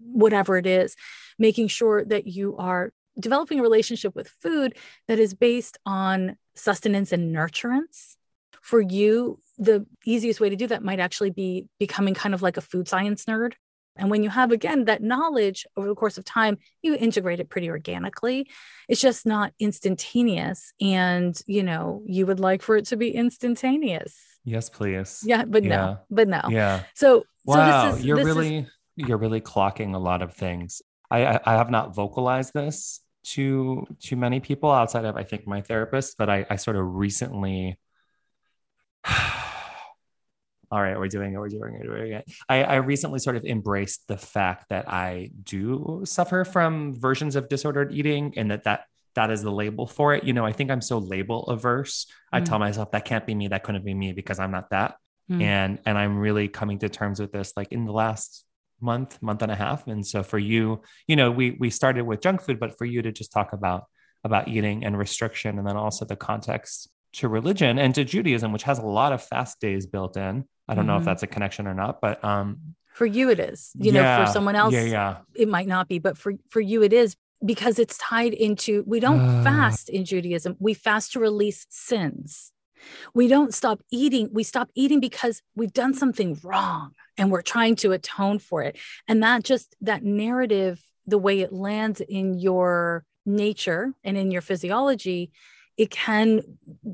[0.00, 0.96] whatever it is
[1.38, 4.76] making sure that you are developing a relationship with food
[5.08, 8.16] that is based on sustenance and nurturance.
[8.60, 12.56] For you the easiest way to do that might actually be becoming kind of like
[12.56, 13.54] a food science nerd.
[13.96, 17.48] And when you have again that knowledge over the course of time you integrate it
[17.48, 18.48] pretty organically.
[18.88, 24.16] It's just not instantaneous and you know you would like for it to be instantaneous.
[24.44, 25.22] Yes please.
[25.24, 25.68] Yeah but yeah.
[25.68, 26.42] no but no.
[26.50, 26.82] Yeah.
[26.94, 28.66] So Wow, so is, you're really is...
[28.96, 30.82] you're really clocking a lot of things.
[31.10, 35.62] I, I have not vocalized this to to many people outside of I think my
[35.62, 37.78] therapist, but I, I sort of recently
[40.70, 42.30] all right, we're doing it, we're doing it, we're doing it.
[42.46, 47.48] I, I recently sort of embraced the fact that I do suffer from versions of
[47.48, 48.84] disordered eating and that that
[49.14, 50.24] that is the label for it.
[50.24, 52.04] You know, I think I'm so label averse.
[52.06, 52.10] Mm.
[52.32, 54.96] I tell myself that can't be me, that couldn't be me because I'm not that
[55.30, 55.42] mm.
[55.42, 58.44] and and i'm really coming to terms with this like in the last
[58.80, 62.20] month month and a half and so for you you know we we started with
[62.20, 63.84] junk food but for you to just talk about
[64.24, 68.62] about eating and restriction and then also the context to religion and to judaism which
[68.62, 70.88] has a lot of fast days built in i don't mm-hmm.
[70.88, 71.06] know if mm-hmm.
[71.06, 72.58] that's a connection or not but um
[72.92, 75.16] for you it is you yeah, know for someone else yeah, yeah.
[75.34, 79.00] it might not be but for for you it is because it's tied into we
[79.00, 82.52] don't fast in judaism we fast to release sins
[83.14, 84.30] we don't stop eating.
[84.32, 88.76] We stop eating because we've done something wrong and we're trying to atone for it.
[89.06, 94.42] And that just, that narrative, the way it lands in your nature and in your
[94.42, 95.30] physiology,
[95.78, 96.42] it can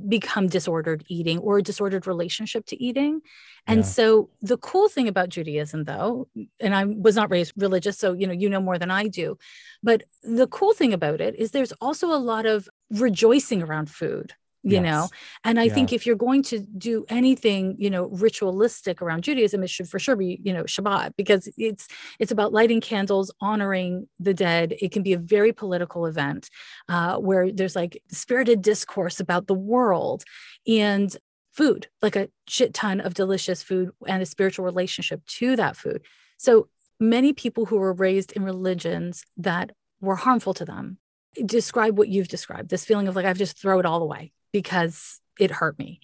[0.08, 3.22] become disordered eating or a disordered relationship to eating.
[3.66, 3.86] And yeah.
[3.86, 6.28] so the cool thing about Judaism though,
[6.60, 9.38] and I was not raised religious, so you know, you know more than I do,
[9.82, 14.34] but the cool thing about it is there's also a lot of rejoicing around food
[14.64, 14.82] you yes.
[14.82, 15.08] know
[15.44, 15.74] and i yeah.
[15.74, 19.98] think if you're going to do anything you know ritualistic around judaism it should for
[19.98, 21.86] sure be you know shabbat because it's
[22.18, 26.48] it's about lighting candles honoring the dead it can be a very political event
[26.88, 30.24] uh, where there's like spirited discourse about the world
[30.66, 31.16] and
[31.52, 36.02] food like a shit ton of delicious food and a spiritual relationship to that food
[36.38, 40.98] so many people who were raised in religions that were harmful to them
[41.44, 45.20] describe what you've described this feeling of like i've just throw it all away because
[45.38, 45.98] it hurt me.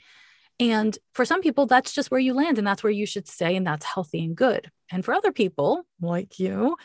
[0.59, 3.55] And for some people, that's just where you land and that's where you should stay,
[3.55, 4.71] and that's healthy and good.
[4.91, 6.77] And for other people, like you,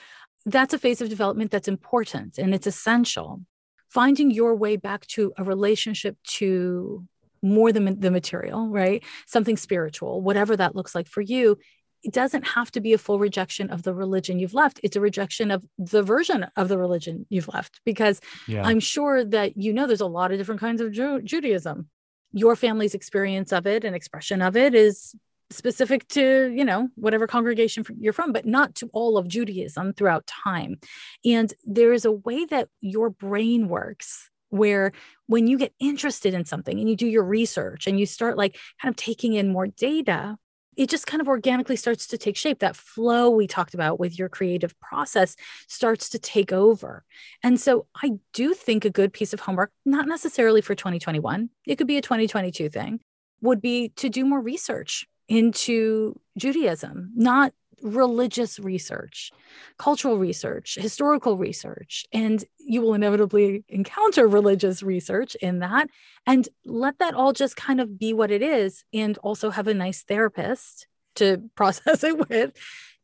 [0.46, 3.42] that's a phase of development that's important and it's essential.
[3.90, 7.04] Finding your way back to a relationship to
[7.42, 9.04] more than the material, right?
[9.26, 11.58] Something spiritual, whatever that looks like for you,
[12.06, 14.80] it doesn't have to be a full rejection of the religion you've left.
[14.84, 17.82] It's a rejection of the version of the religion you've left.
[17.84, 18.64] Because yeah.
[18.64, 21.90] I'm sure that you know there's a lot of different kinds of Ju- Judaism.
[22.32, 25.16] Your family's experience of it and expression of it is
[25.52, 30.26] specific to you know whatever congregation you're from but not to all of judaism throughout
[30.26, 30.76] time
[31.24, 34.92] and there is a way that your brain works where
[35.28, 38.58] when you get interested in something and you do your research and you start like
[38.82, 40.36] kind of taking in more data
[40.76, 42.60] it just kind of organically starts to take shape.
[42.60, 45.36] That flow we talked about with your creative process
[45.68, 47.04] starts to take over.
[47.44, 51.78] And so I do think a good piece of homework, not necessarily for 2021, it
[51.78, 53.00] could be a 2022 thing,
[53.42, 59.32] would be to do more research into Judaism, not religious research,
[59.78, 65.90] cultural research, historical research, and you will inevitably encounter religious research in that.
[66.26, 69.74] And let that all just kind of be what it is, and also have a
[69.74, 72.52] nice therapist to process it with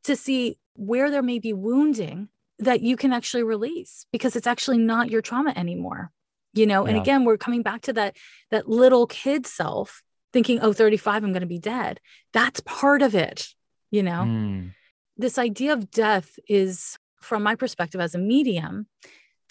[0.03, 4.77] to see where there may be wounding that you can actually release because it's actually
[4.77, 6.11] not your trauma anymore
[6.53, 6.91] you know yeah.
[6.91, 8.15] and again we're coming back to that
[8.51, 11.99] that little kid self thinking oh 35 i'm going to be dead
[12.33, 13.47] that's part of it
[13.91, 14.23] you know?
[14.23, 14.73] Mm.
[15.17, 18.87] this idea of death is from my perspective as a medium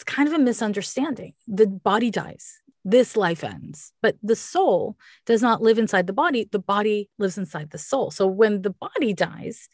[0.00, 1.34] it's kind of a misunderstanding.
[1.46, 2.58] The body dies.
[2.86, 3.92] This life ends.
[4.00, 6.48] But the soul does not live inside the body.
[6.50, 8.10] The body lives inside the soul.
[8.10, 9.68] So when the body dies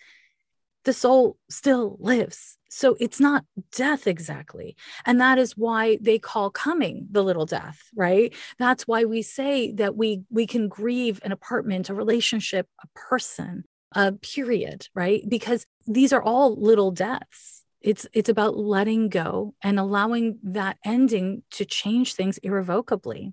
[0.86, 2.58] the soul still lives.
[2.70, 4.76] So it's not death exactly.
[5.04, 8.32] And that is why they call coming the little death right?
[8.58, 13.64] That's why we say that we we can grieve an apartment a relationship a person
[13.96, 15.22] uh, period, right?
[15.26, 17.64] Because these are all little deaths.
[17.80, 23.32] It's it's about letting go and allowing that ending to change things irrevocably,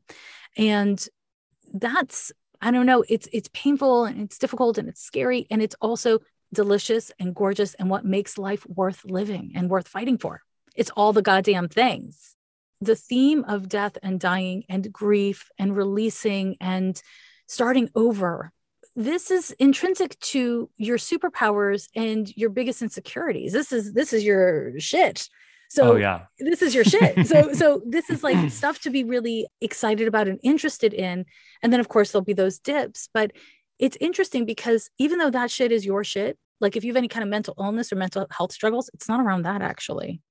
[0.58, 1.06] and
[1.74, 3.04] that's I don't know.
[3.10, 6.20] It's it's painful and it's difficult and it's scary and it's also
[6.54, 10.42] delicious and gorgeous and what makes life worth living and worth fighting for.
[10.76, 12.36] It's all the goddamn things.
[12.80, 17.02] The theme of death and dying and grief and releasing and
[17.48, 18.54] starting over
[18.96, 23.54] this is intrinsic to your superpowers and your biggest insecurities.
[23.54, 25.28] This is this is your shit.
[25.70, 26.26] So oh, yeah.
[26.38, 27.26] this is your shit.
[27.26, 31.26] so so this is like stuff to be really excited about and interested in.
[31.64, 33.32] And then of course there'll be those dips, but
[33.80, 37.08] it's interesting because even though that shit is your shit, like if you have any
[37.08, 40.22] kind of mental illness or mental health struggles, it's not around that actually.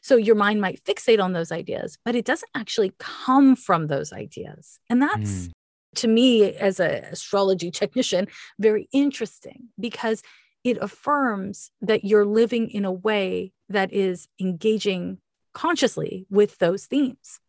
[0.00, 4.12] So your mind might fixate on those ideas, but it doesn't actually come from those
[4.12, 4.80] ideas.
[4.90, 5.52] And that's mm
[5.98, 8.28] to me as an astrology technician
[8.58, 10.22] very interesting because
[10.64, 15.18] it affirms that you're living in a way that is engaging
[15.52, 17.40] consciously with those themes.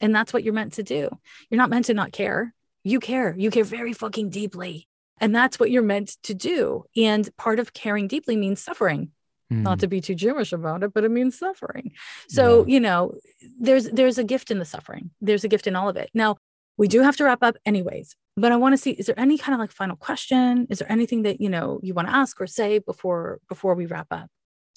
[0.00, 1.08] And that's what you're meant to do.
[1.48, 2.54] You're not meant to not care.
[2.82, 3.34] You care.
[3.36, 4.88] You care very fucking deeply.
[5.20, 6.84] And that's what you're meant to do.
[6.96, 9.12] And part of caring deeply means suffering.
[9.52, 9.62] Mm.
[9.62, 11.92] not to be too jewish about it but it means suffering.
[12.28, 12.74] So yeah.
[12.74, 13.14] you know
[13.60, 15.10] there's there's a gift in the suffering.
[15.20, 16.10] There's a gift in all of it.
[16.14, 16.36] Now
[16.76, 19.38] we do have to wrap up anyways but i want to see is there any
[19.38, 20.66] kind of like final question?
[20.70, 23.86] Is there anything that you know you want to ask or say before before we
[23.86, 24.28] wrap up?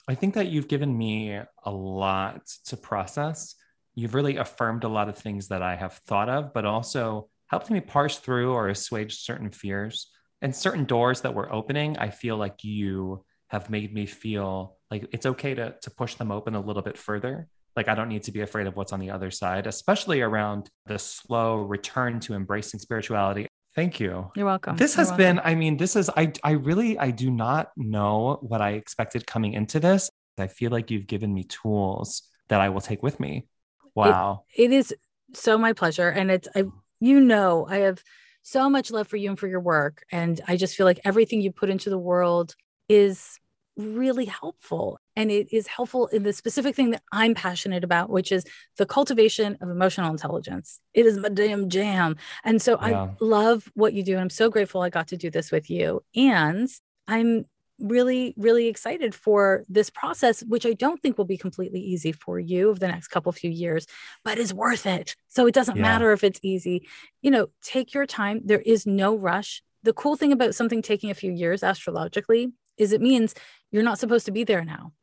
[0.08, 3.56] I think that you've given me a lot to process.
[3.96, 7.72] You've really affirmed a lot of things that i have thought of but also helped
[7.72, 11.98] me parse through or assuage certain fears and certain doors that were opening.
[11.98, 16.32] I feel like you have made me feel like it's okay to, to push them
[16.32, 17.48] open a little bit further
[17.78, 20.70] like, I don't need to be afraid of what's on the other side, especially around
[20.88, 23.48] the slow return to embracing spirituality.
[23.76, 24.32] Thank you.
[24.36, 24.76] You're welcome.
[24.76, 25.52] This has You're been, welcome.
[25.52, 29.54] I mean, this is, I, I really, I do not know what I expected coming
[29.54, 30.10] into this.
[30.40, 33.48] I feel like you've given me tools that I will take with me.
[33.96, 34.44] Wow.
[34.56, 34.96] it, it is
[35.34, 36.10] so my pleasure.
[36.10, 36.66] And it's, I,
[37.00, 38.02] you know, I have
[38.42, 40.04] so much love for you and for your work.
[40.12, 42.56] And I just feel like everything you put into the world
[42.90, 43.38] is
[43.78, 45.00] really helpful.
[45.16, 48.44] And it is helpful in the specific thing that I'm passionate about, which is
[48.78, 50.80] the cultivation of emotional intelligence.
[50.94, 52.18] It is my damn jam.
[52.44, 53.04] And so yeah.
[53.04, 54.14] I love what you do.
[54.14, 56.04] And I'm so grateful I got to do this with you.
[56.16, 56.70] And
[57.08, 57.46] I'm
[57.80, 62.40] really, really excited for this process, which I don't think will be completely easy for
[62.40, 63.86] you over the next couple few years,
[64.24, 65.16] but is worth it.
[65.28, 65.84] So it doesn't yeah.
[65.84, 66.88] matter if it's easy.
[67.22, 68.42] You know, take your time.
[68.44, 69.62] There is no rush.
[69.84, 73.34] The cool thing about something taking a few years astrologically is it means
[73.72, 74.94] you're not supposed to be there now.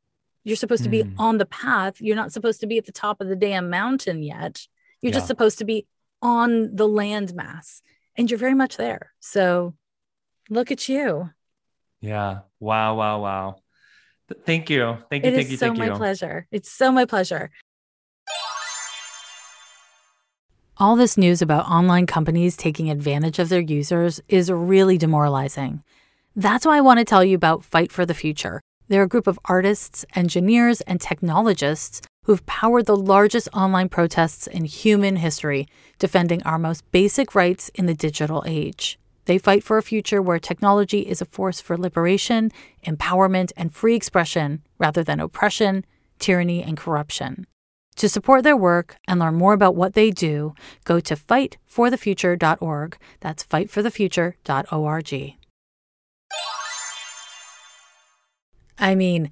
[0.44, 0.86] You're supposed mm.
[0.86, 1.14] to be mm.
[1.18, 2.00] on the path.
[2.00, 4.66] You're not supposed to be at the top of the damn mountain yet.
[5.00, 5.16] You're yeah.
[5.16, 5.86] just supposed to be
[6.22, 7.80] on the landmass
[8.16, 9.12] and you're very much there.
[9.20, 9.74] So
[10.50, 11.30] look at you.
[12.00, 12.40] Yeah.
[12.60, 12.96] Wow.
[12.96, 13.22] Wow.
[13.22, 13.56] Wow.
[14.44, 14.98] Thank you.
[15.10, 15.30] Thank you.
[15.30, 15.56] It thank you.
[15.56, 15.94] so thank my you.
[15.94, 16.46] pleasure.
[16.50, 17.50] It's so my pleasure.
[20.76, 25.84] All this news about online companies taking advantage of their users is really demoralizing.
[26.36, 28.60] That's why I want to tell you about Fight for the Future.
[28.88, 34.64] They're a group of artists, engineers, and technologists who've powered the largest online protests in
[34.64, 35.68] human history,
[36.00, 38.98] defending our most basic rights in the digital age.
[39.26, 42.50] They fight for a future where technology is a force for liberation,
[42.84, 45.84] empowerment, and free expression rather than oppression,
[46.18, 47.46] tyranny, and corruption.
[47.96, 52.98] To support their work and learn more about what they do, go to fightforthefuture.org.
[53.20, 55.36] That's fightforthefuture.org.
[58.78, 59.30] I mean,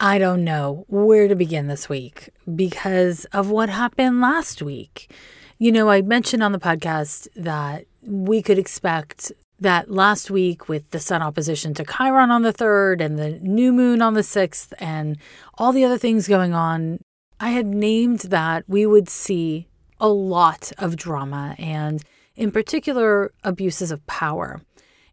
[0.00, 5.12] I don't know where to begin this week because of what happened last week.
[5.58, 10.88] You know, I mentioned on the podcast that we could expect that last week with
[10.90, 14.72] the sun opposition to Chiron on the 3rd and the new moon on the 6th
[14.78, 15.18] and
[15.54, 17.00] all the other things going on,
[17.40, 19.66] I had named that we would see
[20.00, 22.04] a lot of drama and,
[22.36, 24.60] in particular, abuses of power.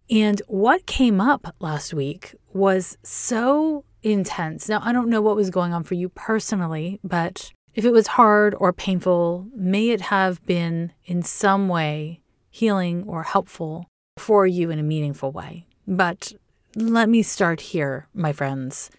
[0.10, 4.70] And what came up last week was so intense.
[4.70, 8.08] Now, I don't know what was going on for you personally, but if it was
[8.08, 13.88] hard or painful, may it have been in some way healing or helpful
[14.18, 15.68] for you in a meaningful way.
[15.88, 16.34] But
[16.76, 18.92] let me start here, my friends,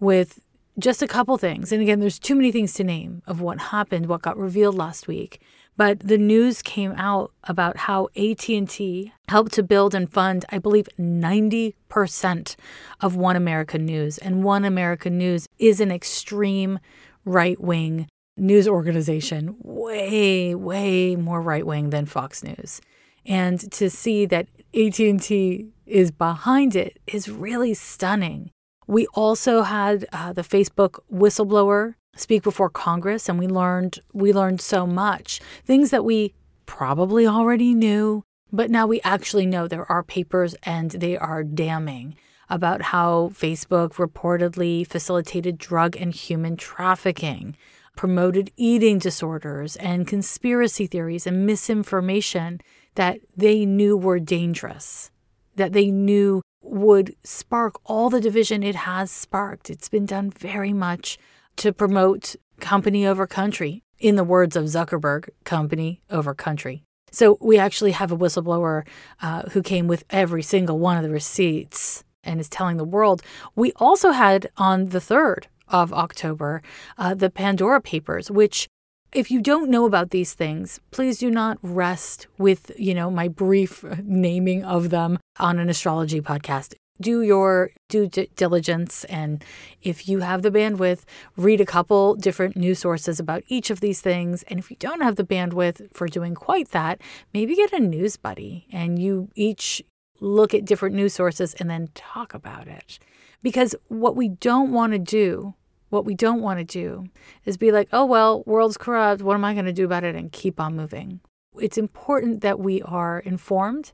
[0.00, 0.40] with
[0.78, 1.72] just a couple things.
[1.72, 5.06] And again, there's too many things to name of what happened, what got revealed last
[5.06, 5.40] week.
[5.76, 10.88] But the news came out about how AT&T helped to build and fund, I believe,
[10.98, 12.56] 90%
[13.00, 14.18] of One America News.
[14.18, 16.78] And One America News is an extreme
[17.24, 18.06] right-wing
[18.36, 22.80] news organization, way, way more right-wing than Fox News
[23.24, 28.50] and to see that AT&T is behind it is really stunning.
[28.86, 34.60] We also had uh, the Facebook whistleblower speak before Congress and we learned we learned
[34.60, 35.40] so much.
[35.64, 36.34] Things that we
[36.66, 42.16] probably already knew, but now we actually know there are papers and they are damning
[42.48, 47.56] about how Facebook reportedly facilitated drug and human trafficking,
[47.96, 52.60] promoted eating disorders and conspiracy theories and misinformation
[52.94, 55.10] that they knew were dangerous,
[55.56, 59.70] that they knew would spark all the division it has sparked.
[59.70, 61.18] It's been done very much
[61.56, 63.82] to promote company over country.
[63.98, 66.82] In the words of Zuckerberg, company over country.
[67.12, 68.84] So we actually have a whistleblower
[69.20, 73.22] uh, who came with every single one of the receipts and is telling the world.
[73.54, 76.62] We also had on the 3rd of October
[76.98, 78.68] uh, the Pandora Papers, which
[79.12, 83.28] if you don't know about these things, please do not rest with, you know, my
[83.28, 86.74] brief naming of them on an astrology podcast.
[87.00, 89.04] Do your due diligence.
[89.04, 89.44] And
[89.82, 91.04] if you have the bandwidth,
[91.36, 94.42] read a couple different news sources about each of these things.
[94.44, 97.00] And if you don't have the bandwidth for doing quite that,
[97.32, 99.82] maybe get a news buddy and you each
[100.20, 102.98] look at different news sources and then talk about it.
[103.42, 105.54] Because what we don't want to do
[105.92, 107.04] what we don't want to do
[107.44, 109.20] is be like, oh, well, world's corrupt.
[109.20, 110.16] What am I going to do about it?
[110.16, 111.20] And keep on moving.
[111.60, 113.92] It's important that we are informed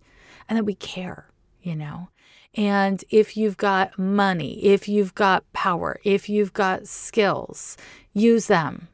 [0.49, 1.29] and that we care,
[1.61, 2.09] you know.
[2.55, 7.77] And if you've got money, if you've got power, if you've got skills,
[8.13, 8.89] use them.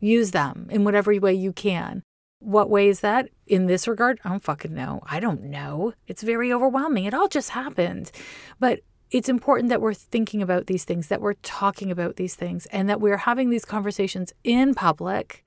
[0.00, 2.02] Use them in whatever way you can.
[2.38, 4.18] What way is that in this regard?
[4.24, 5.00] I don't fucking know.
[5.06, 5.94] I don't know.
[6.08, 7.04] It's very overwhelming.
[7.04, 8.10] It all just happened.
[8.58, 8.80] But
[9.12, 12.88] it's important that we're thinking about these things, that we're talking about these things, and
[12.88, 15.44] that we're having these conversations in public,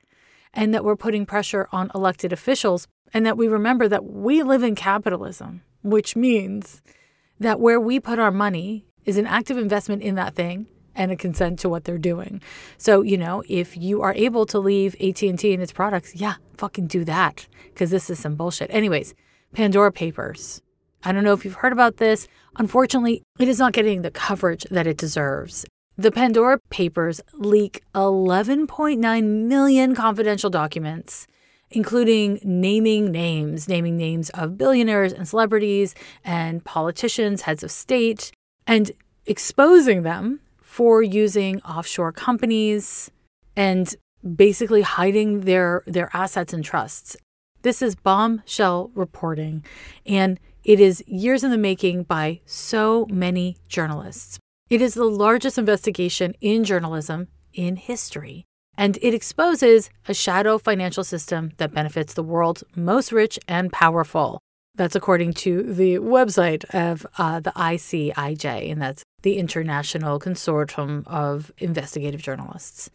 [0.53, 4.63] and that we're putting pressure on elected officials, and that we remember that we live
[4.63, 6.81] in capitalism, which means
[7.39, 11.15] that where we put our money is an active investment in that thing and a
[11.15, 12.41] consent to what they're doing.
[12.77, 16.87] So, you know, if you are able to leave AT&T and its products, yeah, fucking
[16.87, 18.69] do that because this is some bullshit.
[18.71, 19.13] Anyways,
[19.53, 20.61] Pandora Papers
[21.05, 22.27] I don't know if you've heard about this.
[22.57, 25.63] Unfortunately, it is not getting the coverage that it deserves.
[25.97, 31.27] The Pandora Papers leak 11.9 million confidential documents,
[31.75, 38.31] including naming names, naming names of billionaires and celebrities and politicians, heads of state,
[38.65, 38.91] and
[39.25, 43.11] exposing them for using offshore companies
[43.55, 43.95] and
[44.35, 47.17] basically hiding their, their assets and trusts.
[47.61, 49.65] This is bombshell reporting,
[50.05, 54.39] and it is years in the making by so many journalists.
[54.69, 58.45] It is the largest investigation in journalism in history,
[58.77, 64.39] and it exposes a shadow financial system that benefits the world's most rich and powerful.
[64.75, 71.51] That's according to the website of uh, the ICIJ, and that's the International Consortium of
[71.59, 72.89] Investigative Journalists.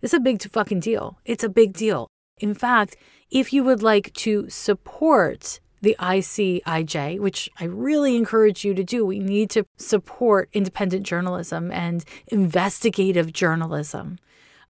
[0.00, 1.18] It's a big fucking deal.
[1.24, 2.08] It's a big deal.
[2.38, 2.96] In fact,
[3.30, 9.06] if you would like to support the ICIJ, which I really encourage you to do.
[9.06, 14.18] We need to support independent journalism and investigative journalism.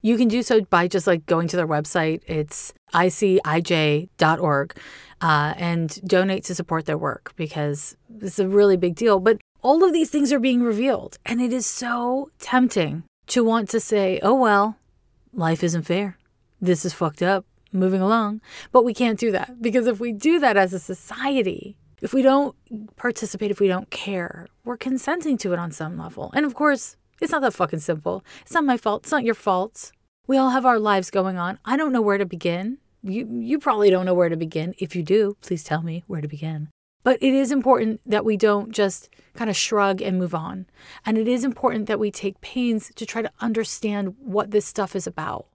[0.04, 2.22] You can do so by just like going to their website.
[2.28, 4.78] It's icij.org
[5.22, 9.22] uh, and donate to support their work because it's a really big deal.
[9.22, 13.70] But all of these things are being revealed, and it is so tempting to want
[13.70, 14.78] to say, oh, well,
[15.32, 16.18] life isn't fair.
[16.60, 18.42] This is fucked up moving along.
[18.74, 22.22] But we can't do that because if we do that as a society, if we
[22.22, 22.56] don't
[22.98, 26.30] participate, if we don't care, we're consenting to it on some level.
[26.36, 28.24] And of course, it's not that fucking simple.
[28.42, 29.04] It's not my fault.
[29.04, 29.92] It's not your fault.
[30.28, 31.60] We all have our lives going on.
[31.66, 32.78] I don't know where to begin.
[33.02, 34.74] You you probably don't know where to begin.
[34.78, 36.70] If you do, please tell me where to begin.
[37.04, 40.66] But it is important that we don't just kind of shrug and move on.
[41.06, 44.96] And it is important that we take pains to try to understand what this stuff
[44.96, 45.48] is about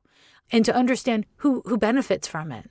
[0.53, 2.71] and to understand who, who benefits from it.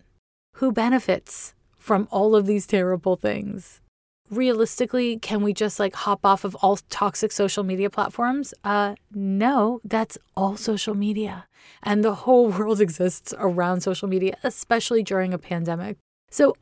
[0.56, 3.82] Who benefits from all of these terrible things?
[4.30, 8.54] Realistically, can we just like hop off of all toxic social media platforms?
[8.64, 11.48] Uh, no, that's all social media.
[11.82, 15.98] And the whole world exists around social media, especially during a pandemic.
[16.30, 16.56] So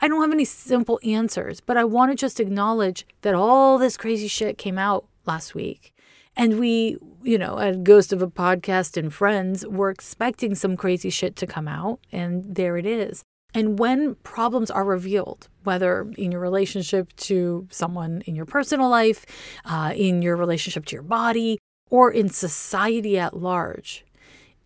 [0.00, 3.96] I don't have any simple answers, but I want to just acknowledge that all this
[3.96, 5.94] crazy shit came out last week.
[6.36, 11.10] And we, you know, at Ghost of a Podcast and Friends, were expecting some crazy
[11.10, 13.22] shit to come out, and there it is.
[13.54, 19.26] And when problems are revealed, whether in your relationship to someone in your personal life,
[19.64, 21.58] uh, in your relationship to your body,
[21.90, 24.04] or in society at large,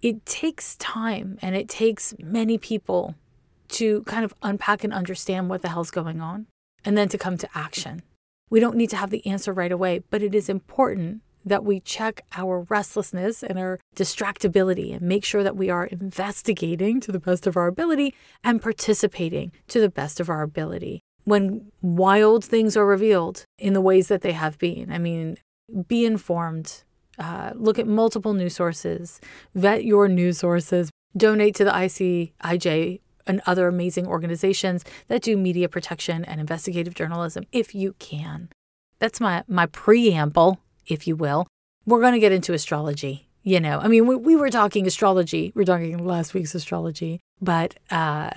[0.00, 3.16] it takes time and it takes many people
[3.68, 6.46] to kind of unpack and understand what the hell's going on
[6.84, 8.02] and then to come to action.
[8.48, 11.80] We don't need to have the answer right away, but it is important that we
[11.80, 17.20] check our restlessness and our distractibility and make sure that we are investigating to the
[17.20, 21.00] best of our ability and participating to the best of our ability.
[21.24, 25.38] When wild things are revealed in the ways that they have been, I mean,
[25.88, 26.82] be informed,
[27.18, 29.20] uh, look at multiple news sources,
[29.54, 35.68] vet your news sources, donate to the ICIJ and other amazing organizations that do media
[35.68, 38.48] protection and investigative journalism if you can.
[38.98, 41.46] That's my, my preamble if you will.
[41.84, 43.28] We're going to get into astrology.
[43.42, 45.52] You know, I mean, we, we were talking astrology.
[45.54, 48.30] We are talking last week's astrology, but uh,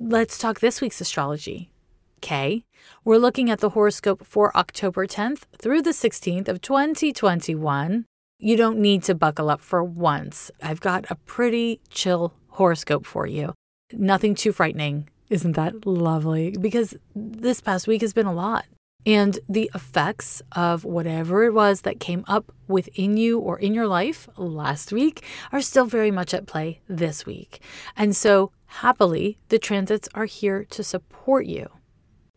[0.00, 1.70] let's talk this week's astrology.
[2.18, 2.64] Okay.
[3.04, 8.06] We're looking at the horoscope for October 10th through the 16th of 2021.
[8.38, 10.50] You don't need to buckle up for once.
[10.62, 13.54] I've got a pretty chill horoscope for you.
[13.92, 15.08] Nothing too frightening.
[15.28, 16.50] Isn't that lovely?
[16.50, 18.64] Because this past week has been a lot.
[19.06, 23.86] And the effects of whatever it was that came up within you or in your
[23.86, 27.62] life last week are still very much at play this week.
[27.96, 31.68] And so, happily, the transits are here to support you.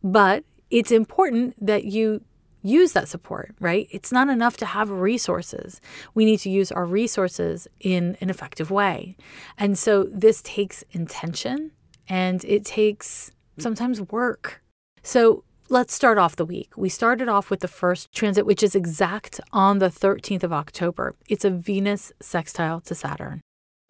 [0.03, 2.23] But it's important that you
[2.61, 3.87] use that support, right?
[3.89, 5.81] It's not enough to have resources.
[6.13, 9.17] We need to use our resources in an effective way.
[9.57, 11.71] And so, this takes intention
[12.07, 14.61] and it takes sometimes work.
[15.01, 16.71] So, Let's start off the week.
[16.75, 21.13] We started off with the first transit, which is exact on the 13th of October.
[21.27, 23.41] It's a Venus sextile to Saturn.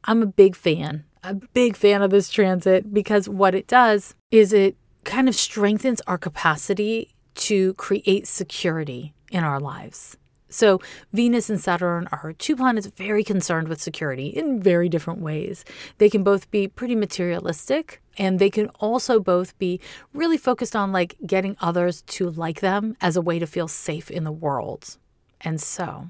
[0.04, 4.52] I'm a big fan, a big fan of this transit because what it does is
[4.52, 4.76] it
[5.06, 10.18] kind of strengthens our capacity to create security in our lives.
[10.50, 10.82] So,
[11.14, 15.64] Venus and Saturn are two planets very concerned with security in very different ways.
[16.00, 19.80] They can both be pretty materialistic, and they can also both be
[20.14, 24.10] really focused on like getting others to like them as a way to feel safe
[24.10, 24.98] in the world.
[25.42, 26.10] And so,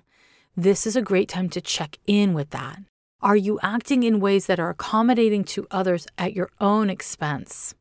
[0.56, 2.80] this is a great time to check in with that.
[3.22, 7.76] Are you acting in ways that are accommodating to others at your own expense?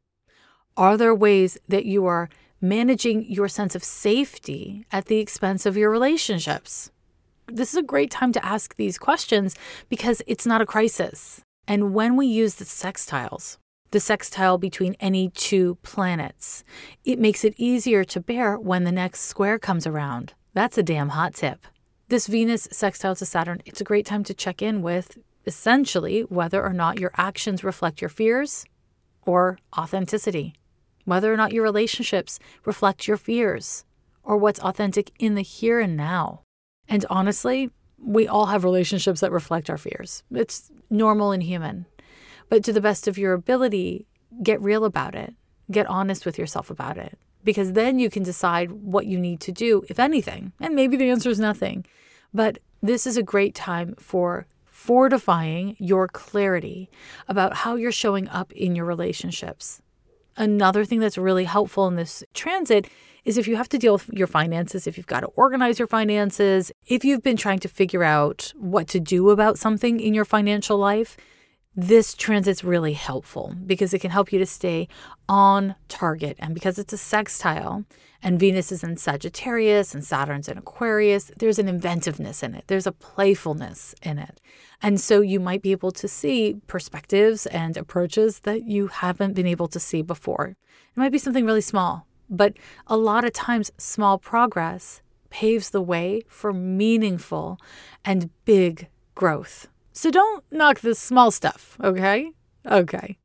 [0.76, 2.28] Are there ways that you are
[2.60, 6.90] managing your sense of safety at the expense of your relationships?
[7.46, 9.56] This is a great time to ask these questions
[9.88, 11.40] because it's not a crisis.
[11.66, 13.56] And when we use the sextiles,
[13.90, 16.62] the sextile between any two planets,
[17.04, 20.34] it makes it easier to bear when the next square comes around.
[20.52, 21.66] That's a damn hot tip.
[22.08, 26.62] This Venus sextile to Saturn, it's a great time to check in with essentially whether
[26.62, 28.66] or not your actions reflect your fears
[29.22, 30.54] or authenticity,
[31.08, 33.84] whether or not your relationships reflect your fears
[34.22, 36.42] or what's authentic in the here and now.
[36.86, 40.22] And honestly, we all have relationships that reflect our fears.
[40.30, 41.86] It's normal and human.
[42.50, 44.06] But to the best of your ability,
[44.42, 45.34] get real about it.
[45.70, 47.18] Get honest with yourself about it.
[47.42, 50.52] Because then you can decide what you need to do, if anything.
[50.60, 51.86] And maybe the answer is nothing.
[52.34, 56.90] But this is a great time for fortifying your clarity
[57.26, 59.82] about how you're showing up in your relationships.
[60.38, 62.88] Another thing that's really helpful in this transit
[63.24, 65.88] is if you have to deal with your finances, if you've got to organize your
[65.88, 70.24] finances, if you've been trying to figure out what to do about something in your
[70.24, 71.16] financial life,
[71.76, 74.88] this transit's really helpful because it can help you to stay
[75.28, 76.36] on target.
[76.40, 77.84] And because it's a sextile
[78.22, 82.86] and Venus is in Sagittarius and Saturn's in Aquarius, there's an inventiveness in it, there's
[82.86, 84.40] a playfulness in it.
[84.82, 89.46] And so you might be able to see perspectives and approaches that you haven't been
[89.46, 90.56] able to see before.
[90.96, 92.54] It might be something really small, but
[92.86, 95.00] a lot of times, small progress
[95.30, 97.60] paves the way for meaningful
[98.04, 99.68] and big growth.
[99.98, 102.30] So don't knock the small stuff, okay?
[102.64, 103.18] Okay.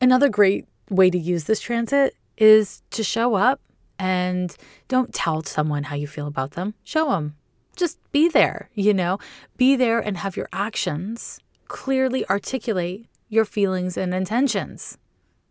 [0.00, 3.60] Another great way to use this transit is to show up
[3.98, 4.56] and
[4.86, 6.74] don't tell someone how you feel about them.
[6.84, 7.34] Show them.
[7.74, 9.18] Just be there, you know?
[9.56, 14.96] Be there and have your actions clearly articulate your feelings and intentions.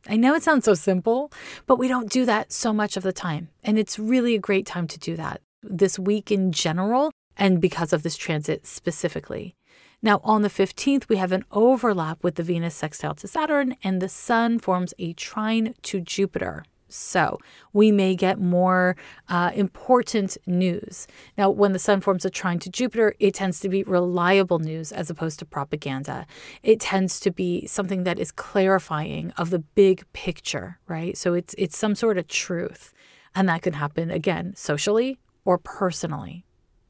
[0.07, 1.29] I know it sounds so simple,
[1.67, 3.49] but we don't do that so much of the time.
[3.65, 7.91] And it's really a great time to do that this week in general, and because
[7.91, 9.55] of this transit specifically.
[10.03, 14.01] Now, on the 15th, we have an overlap with the Venus sextile to Saturn, and
[14.01, 16.65] the Sun forms a trine to Jupiter.
[16.89, 17.39] So
[17.71, 18.97] we may get more
[19.29, 21.07] uh, important news.
[21.37, 24.91] Now, when the sun forms a trine to Jupiter, it tends to be reliable news
[24.91, 26.27] as opposed to propaganda.
[26.61, 31.17] It tends to be something that is clarifying of the big picture, right?
[31.17, 32.93] So it's it's some sort of truth.
[33.33, 36.45] And that can happen again socially or personally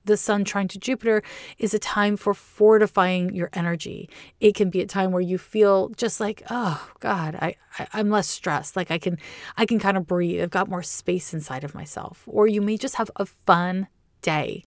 [0.06, 1.22] the sun trine to Jupiter
[1.58, 4.10] is a time for fortifying your energy.
[4.39, 8.10] It can be a time where you feel just like, oh God, I, I am
[8.10, 8.76] less stressed.
[8.76, 9.18] Like I can
[9.58, 10.41] I can kind of breathe.
[10.41, 12.24] I've got more space inside of myself.
[12.28, 13.88] Or you may just have a fun
[14.22, 14.64] day.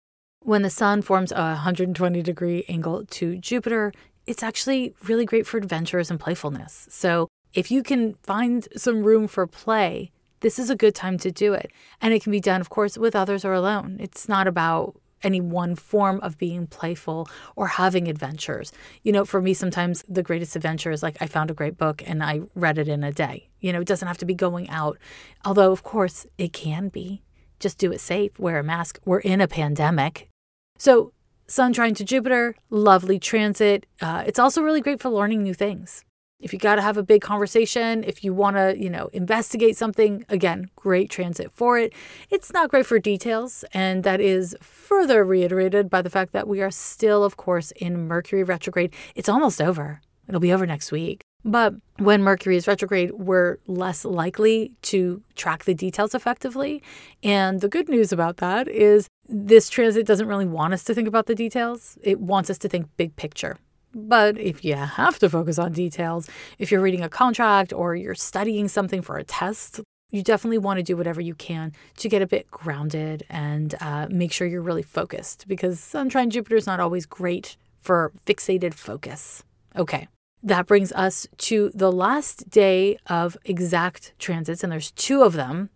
[0.43, 3.93] When the sun forms a 120 degree angle to Jupiter,
[4.25, 6.87] it's actually really great for adventures and playfulness.
[6.89, 10.11] So if you can find some room for play,
[10.41, 11.71] this is a good time to do it.
[12.01, 13.97] And it can be done, of course, with others or alone.
[13.99, 18.71] It's not about any one form of being playful or having adventures.
[19.03, 22.03] You know, for me, sometimes the greatest adventure is like I found a great book
[22.05, 23.49] and I read it in a day.
[23.59, 24.97] You know, it doesn't have to be going out,
[25.45, 27.21] although, of course, it can be.
[27.59, 28.99] Just do it safe, wear a mask.
[29.05, 30.29] We're in a pandemic.
[30.77, 31.13] So,
[31.51, 33.85] Sun trine to Jupiter, lovely transit.
[33.99, 36.05] Uh, it's also really great for learning new things.
[36.41, 39.77] If you got to have a big conversation, if you want to, you know, investigate
[39.77, 41.93] something, again, great transit for it.
[42.29, 46.61] It's not great for details, and that is further reiterated by the fact that we
[46.61, 48.93] are still, of course, in Mercury retrograde.
[49.15, 50.01] It's almost over.
[50.27, 51.21] It'll be over next week.
[51.43, 56.83] But when Mercury is retrograde, we're less likely to track the details effectively.
[57.23, 61.07] And the good news about that is this transit doesn't really want us to think
[61.07, 63.57] about the details, it wants us to think big picture.
[63.93, 66.29] But if you have to focus on details,
[66.59, 69.81] if you're reading a contract or you're studying something for a test,
[70.11, 74.07] you definitely want to do whatever you can to get a bit grounded and uh,
[74.09, 78.73] make sure you're really focused because Sun trine Jupiter is not always great for fixated
[78.73, 79.43] focus.
[79.75, 80.07] Okay,
[80.43, 85.69] that brings us to the last day of exact transits, and there's two of them.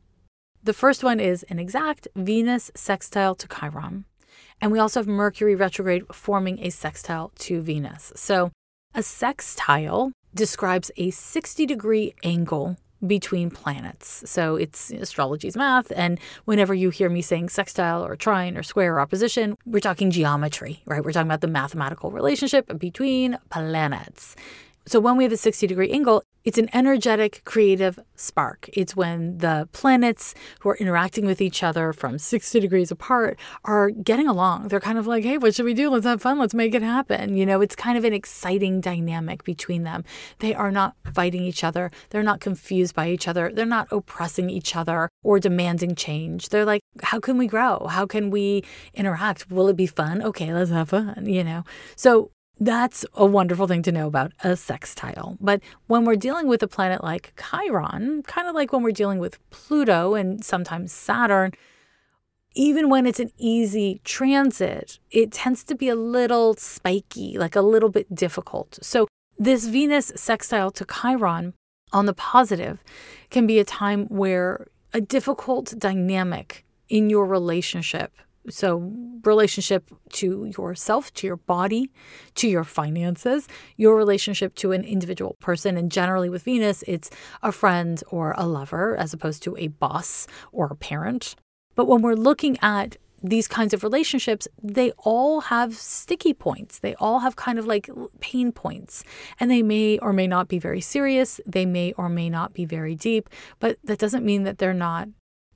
[0.64, 4.06] The first one is an exact Venus sextile to Chiron.
[4.62, 8.12] And we also have Mercury retrograde forming a sextile to Venus.
[8.16, 8.52] So
[8.94, 14.24] a sextile describes a 60 degree angle between planets.
[14.30, 15.92] So it's astrology's math.
[15.96, 20.12] And whenever you hear me saying sextile or trine or square or opposition, we're talking
[20.12, 21.04] geometry, right?
[21.04, 24.36] We're talking about the mathematical relationship between planets.
[24.88, 28.70] So when we have a 60 degree angle, it's an energetic creative spark.
[28.74, 33.90] It's when the planets who are interacting with each other from 60 degrees apart are
[33.90, 34.68] getting along.
[34.68, 35.90] They're kind of like, hey, what should we do?
[35.90, 36.38] Let's have fun.
[36.38, 37.36] Let's make it happen.
[37.36, 40.04] You know, it's kind of an exciting dynamic between them.
[40.40, 41.90] They are not fighting each other.
[42.12, 43.52] They're not confused by each other.
[43.52, 46.50] They're not oppressing each other or demanding change.
[46.50, 47.88] They're like, how can we grow?
[47.88, 48.64] How can we
[48.94, 49.50] interact?
[49.50, 50.22] Will it be fun?
[50.22, 51.64] Okay, let's have fun, you know?
[51.96, 55.38] So that's a wonderful thing to know about a sextile.
[55.42, 59.20] But when we're dealing with a planet like Chiron, kind of like when we're dealing
[59.20, 61.52] with Pluto and sometimes Saturn,
[62.56, 67.62] even when it's an easy transit, it tends to be a little spiky, like a
[67.62, 68.80] little bit difficult.
[68.82, 69.08] So,
[69.38, 71.54] this Venus sextile to Chiron
[71.92, 72.82] on the positive
[73.30, 78.14] can be a time where a difficult dynamic in your relationship
[78.50, 78.92] so,
[79.24, 81.92] relationship to yourself, to your body,
[82.36, 83.48] to your finances,
[83.78, 85.78] your relationship to an individual person.
[85.78, 87.10] And generally with Venus, it's
[87.42, 91.36] a friend or a lover as opposed to a boss or a parent.
[91.76, 96.80] But when we're looking at these kinds of relationships, they all have sticky points.
[96.80, 97.90] They all have kind of like
[98.20, 99.04] pain points.
[99.40, 101.40] And they may or may not be very serious.
[101.46, 103.30] They may or may not be very deep.
[103.60, 105.08] But that doesn't mean that they're not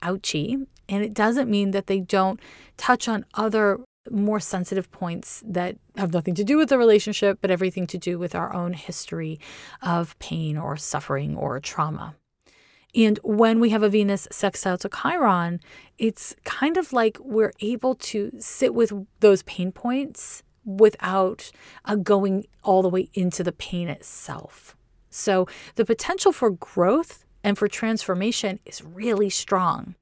[0.02, 0.58] ouchy.
[0.88, 2.40] And it doesn't mean that they don't
[2.78, 7.52] touch on other more sensitive points that have nothing to do with the relationship, but
[7.52, 9.40] everything to do with our own history
[9.82, 12.16] of pain or suffering or trauma.
[12.96, 15.60] And when we have a Venus sextile to Chiron,
[16.00, 21.52] it's kind of like we're able to sit with those pain points without
[21.86, 24.76] uh, going all the way into the pain itself.
[25.10, 29.95] So the potential for growth and for transformation is really strong.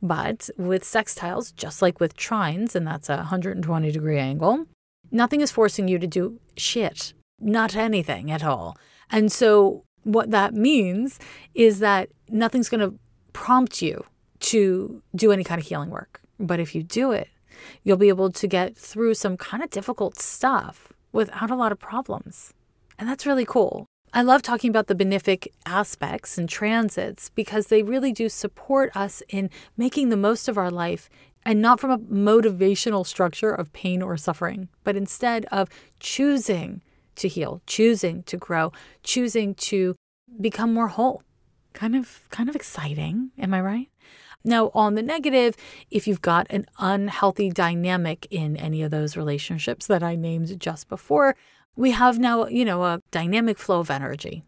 [0.00, 4.66] But with sextiles, just like with trines, and that's a 120 degree angle,
[5.10, 8.76] nothing is forcing you to do shit, not anything at all.
[9.10, 11.18] And so, what that means
[11.54, 12.98] is that nothing's going to
[13.32, 14.04] prompt you
[14.40, 16.20] to do any kind of healing work.
[16.38, 17.28] But if you do it,
[17.82, 21.78] you'll be able to get through some kind of difficult stuff without a lot of
[21.78, 22.54] problems.
[22.98, 23.86] And that's really cool.
[24.12, 29.22] I love talking about the benefic aspects and transits because they really do support us
[29.28, 31.10] in making the most of our life
[31.44, 35.68] and not from a motivational structure of pain or suffering, but instead of
[36.00, 36.82] choosing
[37.16, 38.72] to heal, choosing to grow,
[39.02, 39.94] choosing to
[40.40, 41.22] become more whole.
[41.74, 43.88] Kind of kind of exciting, am I right?
[44.44, 45.56] Now, on the negative,
[45.90, 50.88] if you've got an unhealthy dynamic in any of those relationships that I named just
[50.88, 51.36] before,
[51.78, 54.42] we have now, you know, a dynamic flow of energy.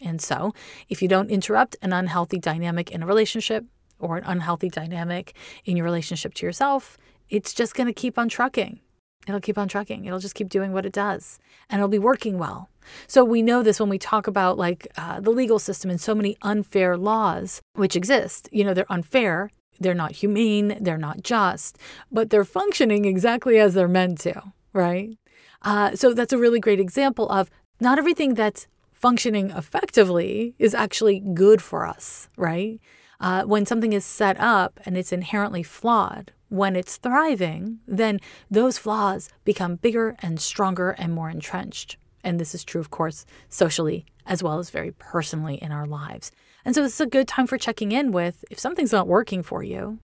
[0.00, 0.54] And so,
[0.88, 3.64] if you don't interrupt an unhealthy dynamic in a relationship
[3.98, 5.34] or an unhealthy dynamic
[5.64, 6.96] in your relationship to yourself,
[7.28, 8.78] it's just going to keep on trucking.
[9.26, 10.04] It'll keep on trucking.
[10.04, 12.70] It'll just keep doing what it does and it'll be working well.
[13.08, 16.14] So, we know this when we talk about like uh, the legal system and so
[16.14, 18.48] many unfair laws which exist.
[18.52, 19.50] You know, they're unfair,
[19.80, 21.78] they're not humane, they're not just,
[22.12, 24.40] but they're functioning exactly as they're meant to,
[24.72, 25.16] right?
[25.62, 27.50] Uh, so that's a really great example of
[27.80, 32.80] not everything that's functioning effectively is actually good for us, right?
[33.20, 38.20] Uh, when something is set up and it's inherently flawed, when it's thriving, then
[38.50, 41.96] those flaws become bigger and stronger and more entrenched.
[42.22, 46.32] And this is true, of course, socially as well as very personally in our lives.
[46.64, 49.42] And so this is a good time for checking in with if something's not working
[49.42, 49.98] for you,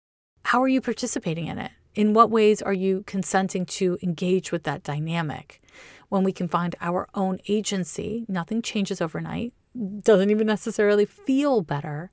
[0.45, 1.73] how are you participating in it?
[1.95, 5.61] In what ways are you consenting to engage with that dynamic?
[6.09, 9.53] When we can find our own agency, nothing changes overnight,
[10.01, 12.11] doesn't even necessarily feel better,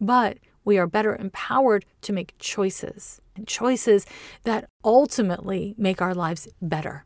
[0.00, 4.06] but we are better empowered to make choices and choices
[4.44, 7.04] that ultimately make our lives better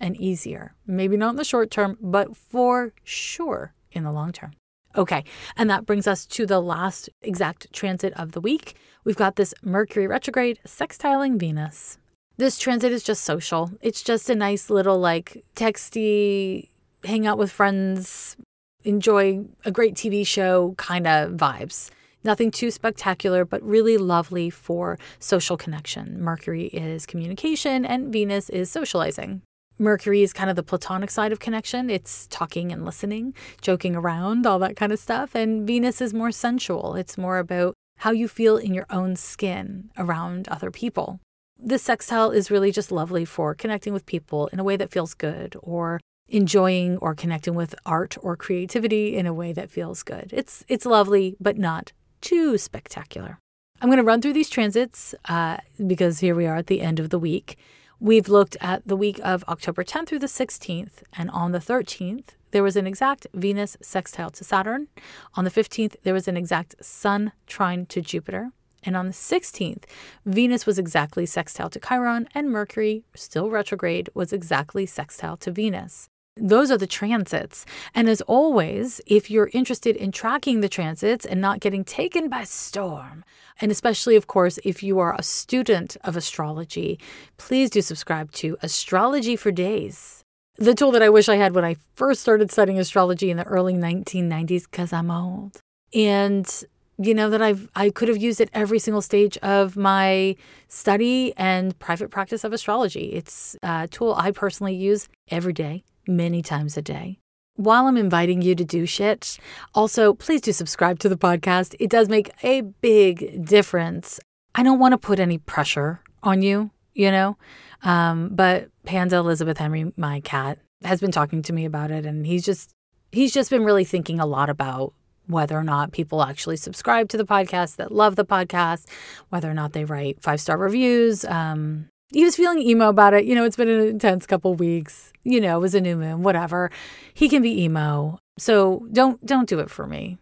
[0.00, 0.74] and easier.
[0.86, 4.52] Maybe not in the short term, but for sure in the long term.
[4.96, 5.24] Okay,
[5.56, 8.76] and that brings us to the last exact transit of the week.
[9.04, 11.98] We've got this Mercury retrograde sextiling Venus.
[12.36, 13.70] This transit is just social.
[13.80, 16.68] It's just a nice little, like, texty,
[17.04, 18.36] hang out with friends,
[18.84, 21.90] enjoy a great TV show kind of vibes.
[22.22, 26.20] Nothing too spectacular, but really lovely for social connection.
[26.20, 29.42] Mercury is communication and Venus is socializing.
[29.78, 31.90] Mercury is kind of the platonic side of connection.
[31.90, 35.34] It's talking and listening, joking around, all that kind of stuff.
[35.34, 36.94] And Venus is more sensual.
[36.94, 41.20] It's more about how you feel in your own skin around other people.
[41.58, 45.14] This sextile is really just lovely for connecting with people in a way that feels
[45.14, 50.30] good or enjoying or connecting with art or creativity in a way that feels good.
[50.32, 53.38] It's it's lovely but not too spectacular.
[53.80, 56.98] I'm going to run through these transits uh, because here we are at the end
[57.00, 57.58] of the week.
[58.04, 62.34] We've looked at the week of October 10th through the 16th, and on the 13th,
[62.50, 64.88] there was an exact Venus sextile to Saturn.
[65.36, 68.50] On the 15th, there was an exact Sun trine to Jupiter.
[68.82, 69.84] And on the 16th,
[70.26, 76.10] Venus was exactly sextile to Chiron, and Mercury, still retrograde, was exactly sextile to Venus.
[76.36, 77.64] Those are the transits.
[77.94, 82.44] And as always, if you're interested in tracking the transits and not getting taken by
[82.44, 83.24] storm,
[83.60, 86.98] and especially, of course, if you are a student of astrology,
[87.36, 90.24] please do subscribe to Astrology for Days,
[90.56, 93.44] the tool that I wish I had when I first started studying astrology in the
[93.44, 95.60] early 1990s, because I'm old.
[95.94, 96.64] And
[96.98, 100.36] you know that I've I could have used it every single stage of my
[100.68, 103.12] study and private practice of astrology.
[103.12, 107.18] It's a tool I personally use every day, many times a day.
[107.56, 109.38] While I'm inviting you to do shit,
[109.74, 111.76] also please do subscribe to the podcast.
[111.78, 114.18] It does make a big difference.
[114.54, 117.36] I don't want to put any pressure on you, you know,
[117.82, 122.26] um, but Panda Elizabeth Henry, my cat, has been talking to me about it, and
[122.26, 122.74] he's just
[123.12, 124.92] he's just been really thinking a lot about
[125.26, 128.86] whether or not people actually subscribe to the podcast that love the podcast,
[129.30, 131.24] whether or not they write five star reviews.
[131.24, 133.24] Um, he was feeling emo about it.
[133.24, 135.12] You know, it's been an intense couple weeks.
[135.24, 136.70] You know, it was a new moon, whatever.
[137.12, 138.18] He can be emo.
[138.38, 140.18] So don't don't do it for me.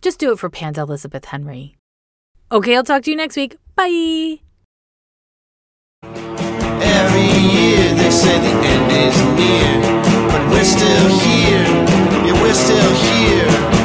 [0.00, 1.76] Just do it for Panda Elizabeth Henry.
[2.50, 3.56] Okay, I'll talk to you next week.
[3.76, 4.40] Bye.
[6.02, 9.80] Every year they say the end is near,
[10.28, 11.64] but we're still here.
[12.26, 13.81] Yeah, we're still here.